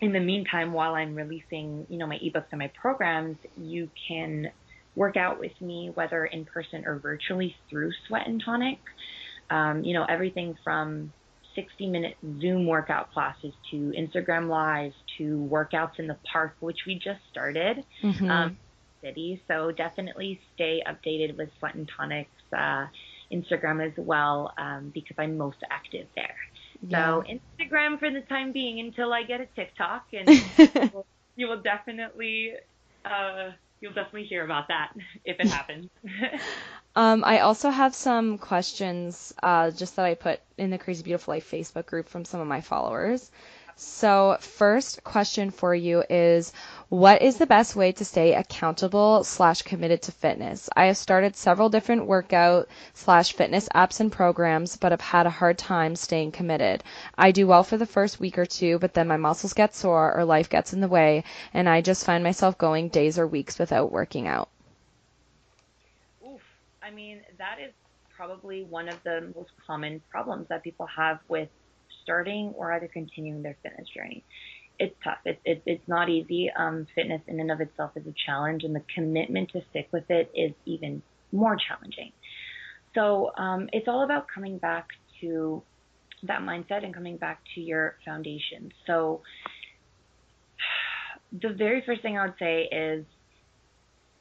[0.00, 4.50] in the meantime, while I'm releasing, you know, my ebooks and my programs, you can
[4.98, 8.78] work out with me, whether in person or virtually through Sweat and Tonic.
[9.50, 11.12] Um, you know, everything from
[11.54, 16.96] 60 minute Zoom workout classes to Instagram lives to workouts in the park, which we
[16.96, 17.84] just started.
[18.02, 18.30] Mm-hmm.
[18.30, 18.56] Um,
[19.00, 19.40] city.
[19.48, 22.86] So definitely stay updated with Sweat and Tonic's uh,
[23.32, 26.34] Instagram as well um, because I'm most active there.
[26.86, 27.06] Yeah.
[27.06, 30.28] So Instagram for the time being until I get a TikTok, and
[31.36, 32.54] you will definitely
[33.04, 33.50] uh,
[33.80, 34.92] you'll definitely hear about that
[35.24, 35.88] if it happens.
[36.96, 41.34] um, I also have some questions uh, just that I put in the Crazy Beautiful
[41.34, 43.30] Life Facebook group from some of my followers.
[43.80, 46.52] So, first question for you is
[46.88, 50.68] what is the best way to stay accountable slash committed to fitness?
[50.74, 55.30] I have started several different workout slash fitness apps and programs, but have had a
[55.30, 56.82] hard time staying committed.
[57.16, 60.12] I do well for the first week or two, but then my muscles get sore
[60.12, 61.22] or life gets in the way,
[61.54, 64.48] and I just find myself going days or weeks without working out.
[66.26, 66.42] Oof.
[66.82, 67.72] I mean, that is
[68.12, 71.48] probably one of the most common problems that people have with
[72.08, 74.24] starting or either continuing their fitness journey.
[74.78, 75.18] It's tough.
[75.26, 76.50] It's it, it's not easy.
[76.56, 80.08] Um, fitness in and of itself is a challenge, and the commitment to stick with
[80.08, 81.02] it is even
[81.32, 82.12] more challenging.
[82.94, 84.86] So um, it's all about coming back
[85.20, 85.62] to
[86.22, 88.72] that mindset and coming back to your foundation.
[88.86, 89.20] So
[91.42, 93.04] the very first thing I would say is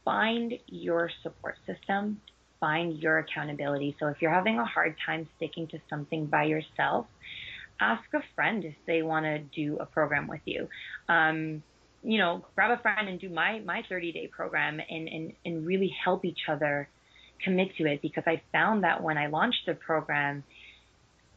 [0.03, 2.19] find your support system,
[2.59, 3.95] find your accountability.
[3.99, 7.05] So if you're having a hard time sticking to something by yourself,
[7.79, 10.67] ask a friend if they want to do a program with you.
[11.07, 11.63] Um,
[12.03, 15.65] you know, grab a friend and do my my 30 day program and, and and
[15.65, 16.87] really help each other
[17.43, 20.43] commit to it because I found that when I launched the program,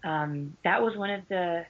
[0.04, 1.64] um, that was one of the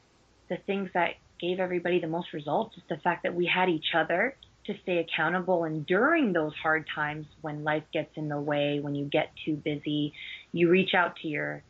[0.48, 1.10] the things that
[1.40, 4.98] gave everybody the most results is the fact that we had each other to stay
[4.98, 9.30] accountable and during those hard times when life gets in the way when you get
[9.44, 10.12] too busy
[10.52, 11.62] you reach out to your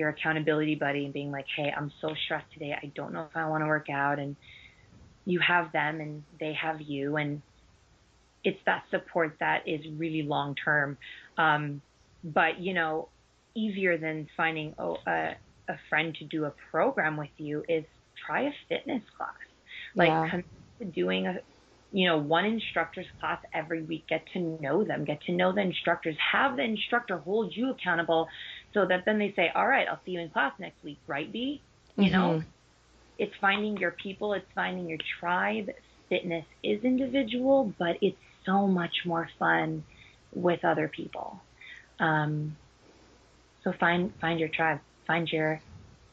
[0.00, 2.74] your accountability buddy and being like, hey, I'm so stressed today.
[2.82, 4.18] I don't know if I want to work out.
[4.18, 4.34] And
[5.26, 7.16] you have them and they have you.
[7.16, 7.42] And
[8.42, 10.96] it's that support that is really long term.
[11.36, 11.82] Um,
[12.24, 13.08] but, you know,
[13.54, 15.34] easier than finding oh, a,
[15.68, 17.84] a friend to do a program with you is
[18.26, 19.30] try a fitness class.
[19.94, 20.86] Like, yeah.
[20.94, 21.40] doing a,
[21.92, 24.04] you know, one instructor's class every week.
[24.08, 28.28] Get to know them, get to know the instructors, have the instructor hold you accountable
[28.72, 31.30] so that then they say, all right, I'll see you in class next week, right,
[31.30, 31.60] B?
[31.96, 32.12] You mm-hmm.
[32.12, 32.42] know,
[33.18, 35.70] it's finding your people, it's finding your tribe.
[36.08, 39.84] Fitness is individual, but it's so much more fun
[40.32, 41.40] with other people.
[41.98, 42.56] Um,
[43.62, 45.60] so find find your tribe, find your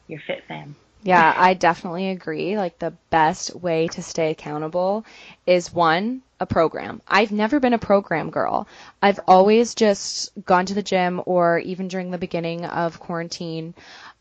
[0.06, 0.76] your fit fam.
[1.02, 2.56] Yeah, I definitely agree.
[2.56, 5.04] Like the best way to stay accountable
[5.46, 7.02] is one, a program.
[7.06, 8.68] I've never been a program girl.
[9.02, 13.74] I've always just gone to the gym or even during the beginning of quarantine,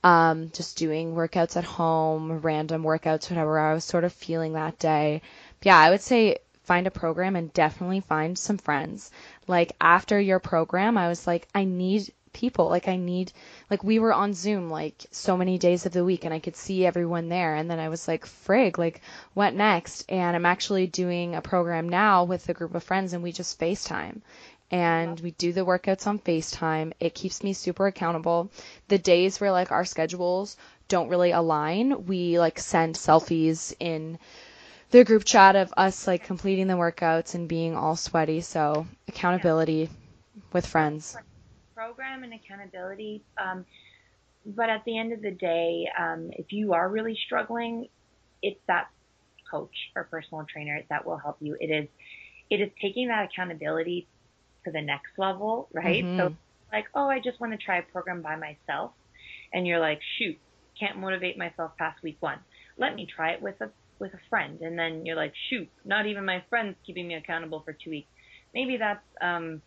[0.03, 4.79] um, just doing workouts at home, random workouts, whatever I was sort of feeling that
[4.79, 5.21] day.
[5.59, 9.11] But yeah, I would say find a program and definitely find some friends.
[9.47, 12.69] Like after your program, I was like, I need people.
[12.69, 13.31] Like I need
[13.71, 16.55] like we were on Zoom like so many days of the week and I could
[16.55, 19.01] see everyone there and then I was like, frig, like
[19.33, 20.05] what next?
[20.07, 23.59] And I'm actually doing a program now with a group of friends and we just
[23.59, 24.21] FaceTime
[24.69, 26.93] and we do the workouts on FaceTime.
[26.99, 28.51] It keeps me super accountable.
[28.87, 30.57] The days where like our schedules
[30.87, 34.19] don't really align, we like send selfies in
[34.91, 38.41] the group chat of us like completing the workouts and being all sweaty.
[38.41, 39.89] So accountability
[40.53, 41.17] with friends
[41.77, 43.21] program and accountability.
[43.37, 43.63] Um,
[44.45, 47.87] but at the end of the day, um, if you are really struggling,
[48.41, 48.87] it's that
[49.51, 51.55] coach or personal trainer that will help you.
[51.59, 51.87] It is,
[52.49, 54.07] it is taking that accountability
[54.65, 56.03] to the next level, right?
[56.03, 56.19] Mm-hmm.
[56.19, 56.35] So
[56.71, 58.91] like, oh, I just want to try a program by myself.
[59.53, 60.37] And you're like, shoot,
[60.79, 62.39] can't motivate myself past week one.
[62.77, 63.69] Let me try it with a,
[63.99, 64.61] with a friend.
[64.61, 68.09] And then you're like, shoot, not even my friend's keeping me accountable for two weeks.
[68.53, 69.61] Maybe that's, um,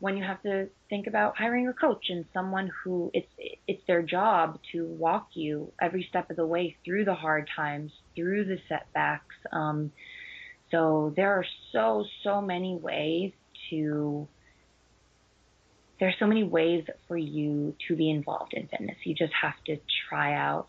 [0.00, 3.28] when you have to think about hiring a coach and someone who it's
[3.66, 7.92] it's their job to walk you every step of the way through the hard times,
[8.14, 9.34] through the setbacks.
[9.52, 9.92] Um,
[10.70, 13.32] so there are so so many ways
[13.70, 14.28] to
[16.00, 18.96] there's so many ways for you to be involved in fitness.
[19.04, 19.78] You just have to
[20.08, 20.66] try out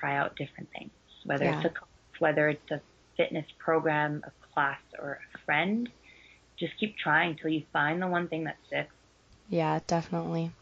[0.00, 0.90] try out different things,
[1.24, 1.60] whether yeah.
[1.60, 1.72] it's a
[2.18, 2.80] whether it's a
[3.16, 5.88] fitness program, a class, or a friend.
[6.60, 8.92] Just keep trying till you find the one thing that sticks.
[9.48, 10.52] Yeah, definitely.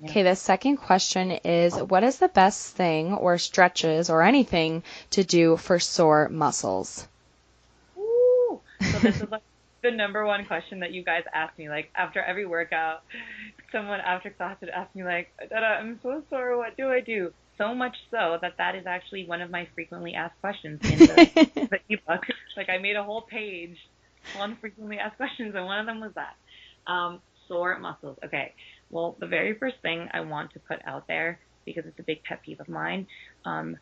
[0.00, 0.10] Yeah.
[0.10, 5.24] Okay, the second question is what is the best thing or stretches or anything to
[5.24, 7.06] do for sore muscles?
[7.98, 8.60] Ooh.
[8.80, 9.42] So this is like
[9.82, 11.68] the number one question that you guys ask me.
[11.68, 13.02] Like after every workout,
[13.72, 16.56] someone after class would ask me like, I'm so sore.
[16.56, 17.32] What do I do?
[17.58, 21.50] So much so that that is actually one of my frequently asked questions in the,
[21.70, 22.24] the ebook.
[22.56, 23.76] Like I made a whole page
[24.38, 26.36] on frequently asked questions, and one of them was that
[26.90, 28.18] um, sore muscles.
[28.24, 28.54] Okay.
[28.90, 32.22] Well, the very first thing I want to put out there because it's a big
[32.24, 33.06] pet peeve of mine.
[33.44, 33.76] Um,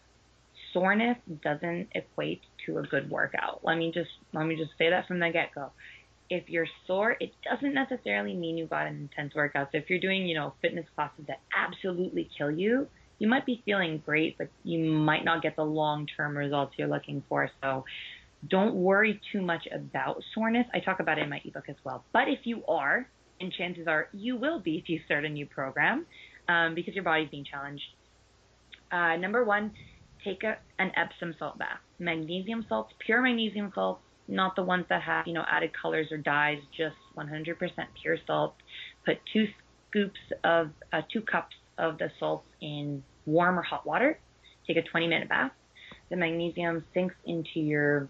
[0.73, 3.61] soreness doesn't equate to a good workout.
[3.63, 5.71] Let me just let me just say that from the get go.
[6.29, 9.69] If you're sore, it doesn't necessarily mean you got an intense workout.
[9.71, 12.89] So if you're doing, you know, fitness classes that absolutely kill you,
[13.21, 16.89] you might be feeling great, but you might not get the long term results you're
[16.89, 17.49] looking for.
[17.63, 17.85] So
[18.49, 20.67] don't worry too much about soreness.
[20.75, 22.05] I talk about it in my ebook as well.
[22.13, 23.09] But if you are,
[23.41, 26.07] and chances are you will be if you start a new program,
[26.49, 27.83] um, because your body's being challenged.
[28.91, 29.73] Uh, number one,
[30.25, 31.79] take a, an Epsom salt bath.
[31.99, 36.19] Magnesium salts, pure magnesium salts, not the ones that have, you know, added colors or
[36.19, 37.57] dyes, just 100%
[38.01, 38.55] pure salt.
[39.05, 39.47] Put two
[39.89, 44.19] scoops of, uh, two cups of the salts in warm or hot water.
[44.67, 45.53] Take a 20 minute bath.
[46.11, 48.09] The magnesium sinks into your,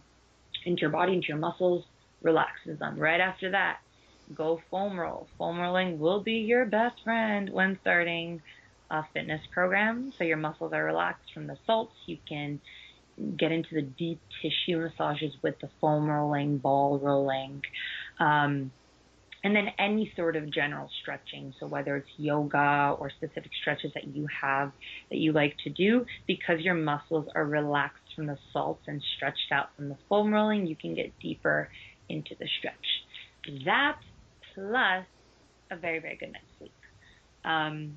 [0.67, 1.85] into your body, into your muscles,
[2.23, 2.99] relaxes them.
[2.99, 3.79] Right after that,
[4.35, 5.29] go foam roll.
[5.39, 8.43] Foam rolling will be your best friend when starting
[8.91, 10.13] a fitness program.
[10.19, 11.95] So your muscles are relaxed from the salts.
[12.07, 12.61] You can
[13.37, 17.63] get into the deep tissue massages with the foam rolling, ball rolling,
[18.21, 18.71] um,
[19.43, 21.55] and then any sort of general stretching.
[21.61, 24.73] So whether it's yoga or specific stretches that you have
[25.11, 29.53] that you like to do, because your muscles are relaxed from the salts and stretched
[29.53, 31.69] out from the foam rolling, you can get deeper
[32.09, 33.65] into the stretch.
[33.65, 33.99] That
[34.55, 35.05] plus
[35.71, 36.73] a very, very good night's sleep.
[37.45, 37.97] Um,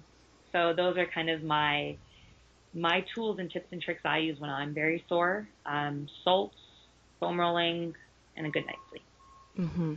[0.51, 1.97] so those are kind of my
[2.73, 5.47] my tools and tips and tricks I use when I'm very sore.
[5.65, 6.55] Um, salts,
[7.19, 7.95] foam rolling,
[8.37, 9.03] and a good night's sleep.
[9.57, 9.93] Mm-hmm.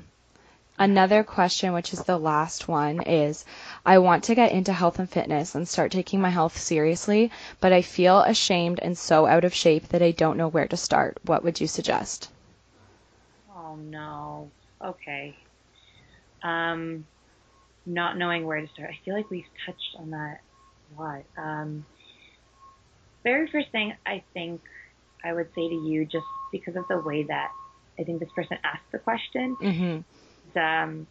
[0.78, 3.44] Another question, which is the last one, is
[3.84, 7.72] I want to get into health and fitness and start taking my health seriously, but
[7.72, 11.18] I feel ashamed and so out of shape that I don't know where to start.
[11.24, 12.30] What would you suggest?
[13.54, 14.50] Oh no.
[14.82, 15.36] Okay.
[16.42, 17.06] Um,
[17.86, 18.90] not knowing where to start.
[18.90, 20.40] I feel like we've touched on that
[20.96, 21.22] a lot.
[21.36, 21.84] Um,
[23.22, 24.62] very first thing I think
[25.24, 27.50] I would say to you, just because of the way that
[27.98, 30.00] I think this person asked the question, mm-hmm.
[30.56, 31.06] Um,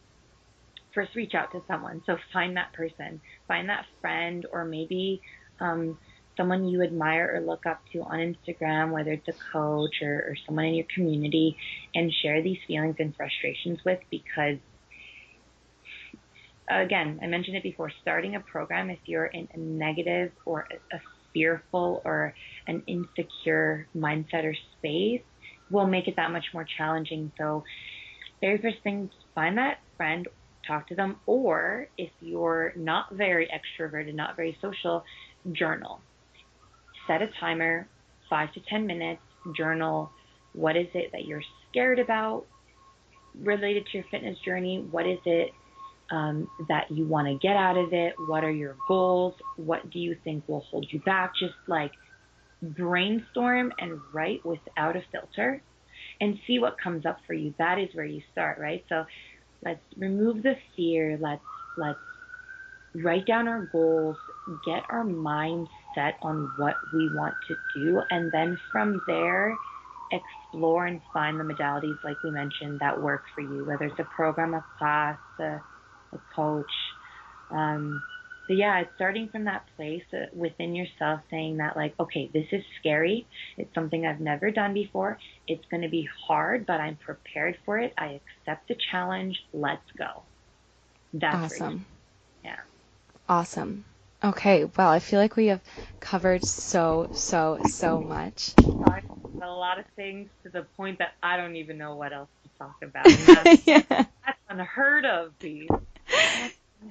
[0.94, 2.02] first reach out to someone.
[2.06, 5.22] So find that person, find that friend, or maybe
[5.60, 5.98] um,
[6.38, 10.36] someone you admire or look up to on Instagram, whether it's a coach or, or
[10.46, 11.58] someone in your community,
[11.96, 14.58] and share these feelings and frustrations with because
[16.72, 21.00] again, I mentioned it before, starting a program, if you're in a negative or a
[21.34, 22.34] fearful or
[22.68, 25.22] an insecure mindset or space,
[25.70, 27.32] will make it that much more challenging.
[27.38, 27.64] So,
[28.42, 30.28] very first thing, find that friend,
[30.68, 35.04] talk to them, or if you're not very extroverted, not very social,
[35.52, 36.00] journal.
[37.08, 37.88] Set a timer,
[38.30, 39.22] five to 10 minutes,
[39.56, 40.12] journal.
[40.54, 42.46] What is it that you're scared about
[43.40, 44.86] related to your fitness journey?
[44.92, 45.52] What is it
[46.12, 48.14] um, that you want to get out of it?
[48.28, 49.34] What are your goals?
[49.56, 51.34] What do you think will hold you back?
[51.40, 51.92] Just like
[52.62, 55.62] brainstorm and write without a filter
[56.22, 57.54] and see what comes up for you.
[57.58, 58.84] That is where you start, right?
[58.88, 59.06] So
[59.66, 61.18] let's remove the fear.
[61.20, 61.42] Let's
[61.78, 62.00] let's
[62.96, 64.16] write down our goals,
[64.66, 69.56] get our mind set on what we want to do, and then from there
[70.12, 74.08] explore and find the modalities like we mentioned that work for you, whether it's a
[74.16, 75.60] program, a class, a
[76.14, 76.72] a coach.
[77.50, 78.02] Um,
[78.52, 82.48] so yeah, it's starting from that place uh, within yourself saying that like, okay, this
[82.52, 83.26] is scary.
[83.56, 85.18] It's something I've never done before.
[85.48, 87.94] It's going to be hard, but I'm prepared for it.
[87.98, 89.42] I accept the challenge.
[89.54, 90.24] Let's go.
[91.14, 91.86] That's awesome.
[92.44, 92.58] Yeah.
[93.30, 93.86] Awesome.
[94.22, 95.62] Okay, well, I feel like we have
[96.02, 98.52] covered so, so, so much.
[99.42, 102.50] A lot of things to the point that I don't even know what else to
[102.60, 103.06] talk about.
[103.46, 103.82] That's, yeah.
[103.88, 105.40] that's unheard of,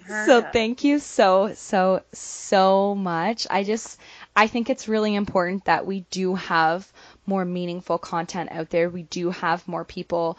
[0.07, 3.47] So thank you so so so much.
[3.51, 3.99] I just
[4.37, 6.91] I think it's really important that we do have
[7.27, 8.89] more meaningful content out there.
[8.89, 10.39] We do have more people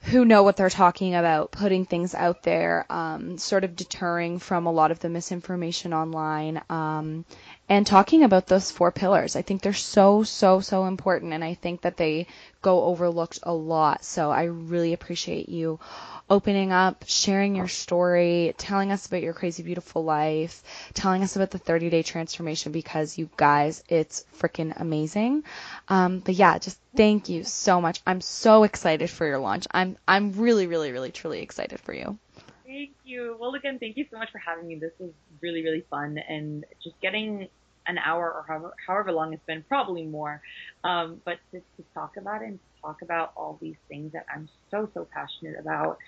[0.00, 4.66] who know what they're talking about, putting things out there, um, sort of deterring from
[4.66, 7.24] a lot of the misinformation online, um,
[7.68, 9.34] and talking about those four pillars.
[9.34, 12.28] I think they're so, so, so important, and I think that they
[12.62, 14.04] go overlooked a lot.
[14.04, 15.80] So I really appreciate you
[16.30, 20.62] opening up, sharing your story, telling us about your crazy beautiful life,
[20.94, 25.44] telling us about the 30 day transformation because you guys, it's freaking amazing.
[25.88, 28.00] Um, but yeah, just thank you so much.
[28.06, 29.66] I'm so excited for your launch.
[29.70, 32.18] I'm I'm really, really, really, truly excited for you.
[32.66, 33.36] Thank you.
[33.40, 34.78] Well, again, thank you so much for having me.
[34.78, 35.10] This was
[35.40, 37.48] really, really fun, and just getting
[37.88, 40.40] an hour or however, however long it's been, probably more,
[40.84, 44.48] um, but to, to talk about it and talk about all these things that I'm
[44.70, 45.98] so, so passionate about.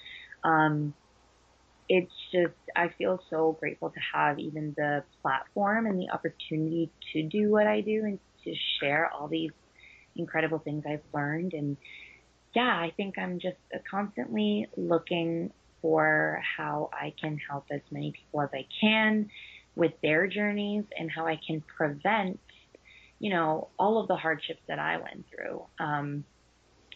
[0.44, 0.94] Um,
[1.88, 7.22] it's just, I feel so grateful to have even the platform and the opportunity to
[7.24, 9.50] do what I do and to share all these
[10.14, 11.52] incredible things I've learned.
[11.52, 11.76] And
[12.54, 13.56] yeah, I think I'm just
[13.90, 15.52] constantly looking
[15.82, 19.30] for how I can help as many people as I can
[19.76, 22.40] with their journeys and how I can prevent,
[23.18, 25.62] you know, all of the hardships that I went through.
[25.78, 26.24] Um,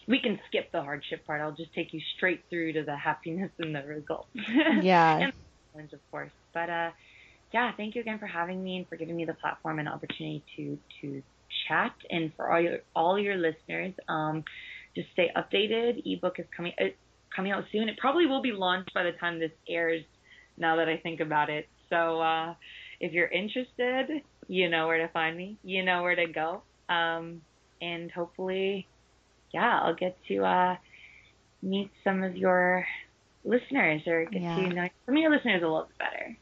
[0.07, 1.41] we can skip the hardship part.
[1.41, 4.29] I'll just take you straight through to the happiness and the results.
[4.81, 5.31] Yeah.
[5.75, 6.31] and of course.
[6.53, 6.91] But uh
[7.53, 10.43] yeah, thank you again for having me and for giving me the platform and opportunity
[10.55, 11.21] to to
[11.67, 14.43] chat and for all your all your listeners, um
[14.95, 16.01] just stay updated.
[16.05, 16.85] Ebook is coming uh,
[17.35, 17.89] coming out soon.
[17.89, 20.03] It probably will be launched by the time this airs
[20.57, 21.67] now that I think about it.
[21.95, 22.53] So uh
[22.99, 25.57] if you're interested, you know where to find me.
[25.63, 26.61] You know where to go.
[26.89, 27.41] Um
[27.81, 28.87] and hopefully
[29.55, 30.75] yeah, I'll get to uh,
[31.61, 32.85] meet some of your
[33.45, 34.55] listeners or get yeah.
[34.55, 36.37] to know some of your listeners a little bit better.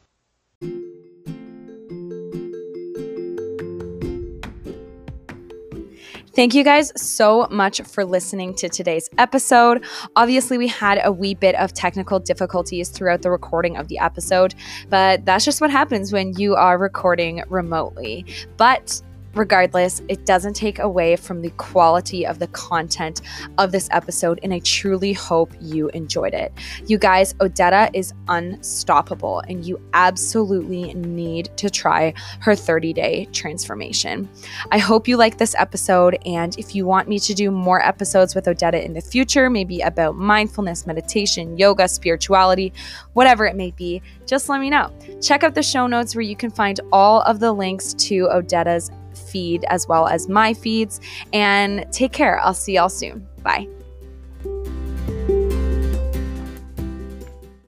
[6.34, 9.84] Thank you guys so much for listening to today's episode.
[10.16, 14.52] Obviously, we had a wee bit of technical difficulties throughout the recording of the episode,
[14.88, 18.26] but that's just what happens when you are recording remotely.
[18.56, 19.00] But
[19.34, 23.22] Regardless, it doesn't take away from the quality of the content
[23.58, 26.52] of this episode, and I truly hope you enjoyed it.
[26.86, 34.28] You guys, Odetta is unstoppable, and you absolutely need to try her 30 day transformation.
[34.70, 38.34] I hope you like this episode, and if you want me to do more episodes
[38.34, 42.72] with Odetta in the future, maybe about mindfulness, meditation, yoga, spirituality,
[43.14, 44.92] whatever it may be, just let me know.
[45.20, 48.90] Check out the show notes where you can find all of the links to Odetta's
[49.34, 51.00] feed as well as my feeds.
[51.32, 52.38] And take care.
[52.40, 53.26] I'll see y'all soon.
[53.42, 53.66] Bye.